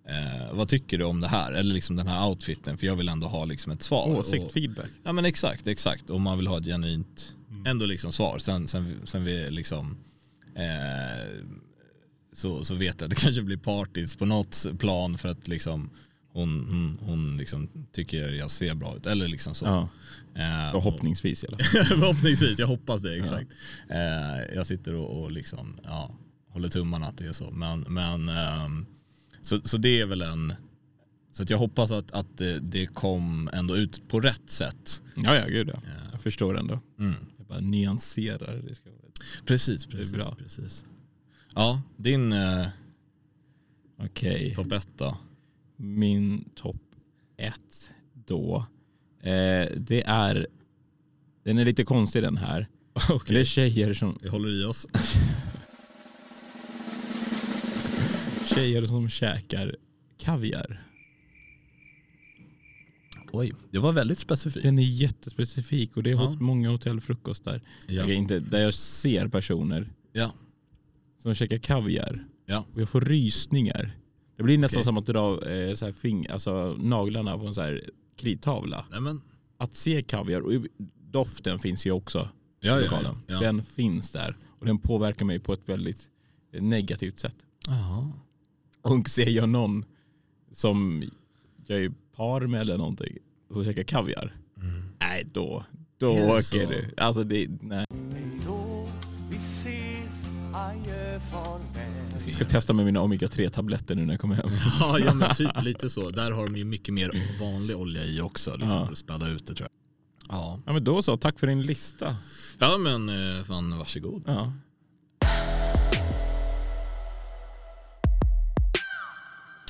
eh, 0.08 0.54
vad 0.54 0.68
tycker 0.68 0.98
du 0.98 1.04
om 1.04 1.20
det 1.20 1.28
här? 1.28 1.52
Eller 1.52 1.74
liksom 1.74 1.96
den 1.96 2.06
här 2.06 2.28
outfiten, 2.28 2.78
för 2.78 2.86
jag 2.86 2.96
vill 2.96 3.08
ändå 3.08 3.26
ha 3.26 3.44
liksom 3.44 3.72
ett 3.72 3.82
svar. 3.82 4.16
Åsikt, 4.16 4.44
Och- 4.44 4.52
feedback. 4.52 4.90
Ja 5.04 5.12
men 5.12 5.24
exakt, 5.24 5.66
exakt. 5.66 6.10
Och 6.10 6.20
man 6.20 6.38
vill 6.38 6.46
ha 6.46 6.58
ett 6.58 6.64
genuint 6.66 7.32
Mm. 7.50 7.66
ändå 7.66 7.86
liksom 7.86 8.12
svar. 8.12 8.38
Sen, 8.38 8.68
sen, 8.68 9.00
sen 9.04 9.24
vi 9.24 9.50
liksom 9.50 9.96
eh, 10.54 11.44
så, 12.32 12.64
så 12.64 12.74
vet 12.74 13.00
jag 13.00 13.04
att 13.08 13.10
det 13.10 13.16
kanske 13.22 13.42
blir 13.42 13.56
partis 13.56 14.16
på 14.16 14.24
något 14.26 14.66
plan 14.78 15.18
för 15.18 15.28
att 15.28 15.48
liksom 15.48 15.90
hon, 16.36 16.66
hon, 16.70 16.98
hon 17.00 17.36
liksom 17.36 17.68
tycker 17.92 18.32
jag 18.32 18.50
ser 18.50 18.74
bra 18.74 18.96
ut. 18.96 19.06
Eller 19.06 19.28
liksom 19.28 19.54
så. 19.54 19.64
Ja, 19.64 19.88
Eh, 20.36 20.70
förhoppningsvis 20.72 21.44
i 21.44 21.46
alla 21.46 21.58
fall. 21.58 21.84
Förhoppningsvis, 21.84 22.58
jag 22.58 22.66
hoppas 22.66 23.02
det 23.02 23.16
exakt. 23.16 23.52
Eh, 23.90 24.54
jag 24.54 24.66
sitter 24.66 24.94
och, 24.94 25.22
och 25.22 25.32
liksom, 25.32 25.76
ja, 25.84 26.14
håller 26.48 26.68
tummarna 26.68 27.06
att 27.06 27.18
det 27.18 27.26
är 27.26 27.32
så. 27.32 27.50
Men, 27.50 27.80
men 27.80 28.28
ehm, 28.28 28.86
så, 29.42 29.60
så 29.60 29.76
det 29.76 30.00
är 30.00 30.06
väl 30.06 30.22
en 30.22 30.54
så 31.30 31.44
jag 31.48 31.58
hoppas 31.58 31.90
att, 31.90 32.12
att 32.12 32.38
det, 32.38 32.58
det 32.58 32.86
kom 32.86 33.50
ändå 33.52 33.76
ut 33.76 34.08
på 34.08 34.20
rätt 34.20 34.50
sätt. 34.50 35.02
Ja, 35.16 35.36
ja, 35.36 35.46
gud 35.46 35.68
ja. 35.68 35.80
Ja. 35.84 36.08
Jag 36.12 36.20
förstår 36.20 36.58
ändå. 36.58 36.80
Mm. 36.98 37.14
Jag 37.38 37.46
bara 37.46 37.60
nyanserar. 37.60 38.62
Det 38.68 38.74
ska 38.74 38.90
vara 38.90 39.00
Precis, 39.44 39.86
är 39.86 39.90
precis. 39.90 40.12
bra. 40.12 40.36
precis. 40.38 40.84
Ja, 41.54 41.82
din 41.96 42.32
eh, 42.32 42.66
Okej, 43.98 44.54
topp 44.54 44.72
ett 44.72 44.88
då? 44.96 45.18
Min 45.76 46.50
topp 46.54 46.82
ett 47.36 47.90
då. 48.26 48.66
Eh, 49.22 49.66
det 49.76 50.02
är, 50.06 50.46
den 51.44 51.58
är 51.58 51.64
lite 51.64 51.84
konstig 51.84 52.22
den 52.22 52.36
här. 52.36 52.66
Okej, 53.10 53.34
Det 53.34 53.40
är 53.40 53.44
tjejer 53.44 53.94
som, 53.94 54.18
vi 54.22 54.28
håller 54.28 54.60
i 54.62 54.64
oss. 54.64 54.86
tjejer 58.54 58.86
som 58.86 59.08
käkar 59.08 59.76
kaviar. 60.18 60.82
Oj, 63.32 63.52
det 63.70 63.78
var 63.78 63.92
väldigt 63.92 64.18
specifikt. 64.18 64.62
Den 64.62 64.78
är 64.78 64.82
jättespecifik 64.82 65.96
och 65.96 66.02
det 66.02 66.10
är 66.10 66.14
Ja. 66.14 66.36
många 66.40 66.70
hotellfrukostar. 66.70 67.60
Ja. 67.86 67.94
Jag 67.94 68.10
inte, 68.10 68.38
där 68.40 68.60
jag 68.60 68.74
ser 68.74 69.28
personer 69.28 69.92
Ja. 70.12 70.32
som 71.22 71.34
käkar 71.34 71.58
kaviar 71.58 72.24
Ja. 72.46 72.64
och 72.74 72.80
jag 72.80 72.88
får 72.88 73.00
rysningar. 73.00 73.90
Det 74.36 74.42
blir 74.42 74.58
nästan 74.58 74.78
Okej. 74.78 74.84
som 74.84 74.98
att 74.98 75.06
dra 75.06 75.50
eh, 75.50 75.74
så 75.74 75.84
här 75.84 75.92
fing, 75.92 76.26
alltså, 76.28 76.76
naglarna 76.78 77.38
på 77.38 77.46
en 77.46 77.54
så 77.54 77.60
här 77.62 77.90
krittavla. 78.16 78.84
Nej 78.90 79.00
men, 79.00 79.20
Att 79.56 79.74
se 79.74 80.02
kaviar, 80.02 80.40
och 80.40 80.52
doften 81.10 81.58
finns 81.58 81.86
ju 81.86 81.90
också. 81.90 82.28
Ja, 82.60 82.68
ja, 82.68 82.80
lokalen. 82.80 83.16
ja. 83.26 83.40
Den 83.40 83.62
finns 83.62 84.10
där 84.10 84.34
och 84.58 84.66
den 84.66 84.78
påverkar 84.78 85.24
mig 85.24 85.38
på 85.38 85.52
ett 85.52 85.68
väldigt 85.68 86.10
negativt 86.52 87.18
sätt. 87.18 87.36
Jaha. 87.66 88.12
Och 88.82 89.08
ser 89.08 89.28
jag 89.28 89.48
någon 89.48 89.84
som 90.52 91.02
jag 91.66 91.84
är 91.84 91.92
par 92.16 92.40
med 92.40 92.60
eller 92.60 92.78
någonting 92.78 93.18
och 93.48 93.56
så 93.56 93.64
käkar 93.64 93.82
kaviar. 93.82 94.36
Nej 95.00 95.26
då, 95.32 95.64
då 95.98 96.10
åker 96.10 96.40
så? 96.40 96.56
det. 96.56 96.90
Alltså 96.96 97.24
det, 97.24 97.48
nej. 97.60 97.86
Ska 102.36 102.44
testa 102.44 102.72
med 102.72 102.84
mina 102.84 103.00
omega-3 103.00 103.48
tabletter 103.50 103.94
nu 103.94 104.06
när 104.06 104.12
jag 104.12 104.20
kommer 104.20 104.34
hem. 104.34 104.50
Ja, 104.80 104.98
ja 104.98 105.14
men 105.14 105.34
typ 105.34 105.62
lite 105.62 105.90
så. 105.90 106.10
Där 106.10 106.30
har 106.30 106.44
de 106.46 106.56
ju 106.56 106.64
mycket 106.64 106.94
mer 106.94 107.10
vanlig 107.40 107.76
olja 107.76 108.04
i 108.04 108.20
också 108.20 108.50
liksom, 108.56 108.70
Ja. 108.78 108.84
för 108.84 108.92
att 108.92 108.98
späda 108.98 109.28
ut 109.28 109.46
det 109.46 109.54
tror 109.54 109.68
jag. 110.28 110.36
Ja, 110.36 110.60
Ja 110.66 110.72
men 110.72 110.84
då 110.84 111.02
så, 111.02 111.16
tack 111.16 111.38
för 111.38 111.46
din 111.46 111.62
lista. 111.62 112.16
ja 112.58 112.78
men 112.78 113.08
eh, 113.08 113.44
fan 113.44 113.78
varsågod. 113.78 114.22
Ja. 114.26 114.52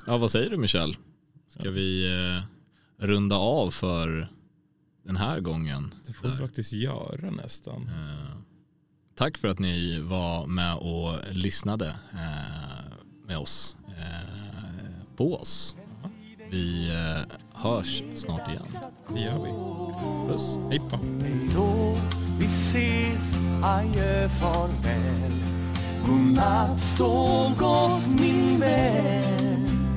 Ja, 0.06 0.16
vad 0.18 0.30
säger 0.30 0.50
du 0.50 0.56
Michel? 0.56 0.96
Ska 1.48 1.70
vi 1.70 2.06
eh, 2.16 2.42
runda 3.06 3.36
av 3.36 3.70
för 3.70 4.28
den 5.06 5.16
här 5.16 5.40
gången? 5.40 5.94
Det 6.06 6.12
får 6.12 6.28
vi 6.28 6.36
faktiskt 6.36 6.72
göra 6.72 7.30
nästan. 7.30 7.82
Eh, 7.82 8.36
tack 9.16 9.38
för 9.38 9.48
att 9.48 9.58
ni 9.58 10.00
var 10.00 10.46
med 10.46 10.76
och 10.76 11.34
lyssnade 11.34 11.88
eh, 12.12 12.92
med 13.26 13.38
oss 13.38 13.76
eh, 13.88 15.16
på 15.16 15.34
oss. 15.34 15.76
Vi 16.50 16.88
eh, 16.88 17.36
hörs 17.54 18.02
snart 18.14 18.48
igen. 18.48 18.66
Det 19.14 19.20
gör 19.20 19.44
vi. 19.44 19.52
Puss. 20.32 20.58
Hej 20.70 20.80
på. 20.90 20.96
Hejdå, 21.24 21.98
vi 22.38 22.46
ses, 22.46 23.38
adjö, 23.64 24.28
farväl 24.28 25.32
Godnatt, 26.06 26.80
sov 26.80 27.56
gott 27.56 28.20
min 28.20 28.60
vän 28.60 29.96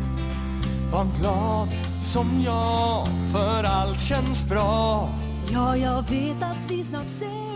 Var 0.91 1.07
glad 1.19 1.67
som 2.03 2.41
jag, 2.45 3.07
för 3.31 3.63
allt 3.63 4.01
känns 4.01 4.45
bra 4.45 5.09
Ja, 5.53 5.77
jag 5.77 6.09
vet 6.09 6.43
att 6.43 6.71
vi 6.71 6.83
snart 6.83 7.05
ses 7.05 7.48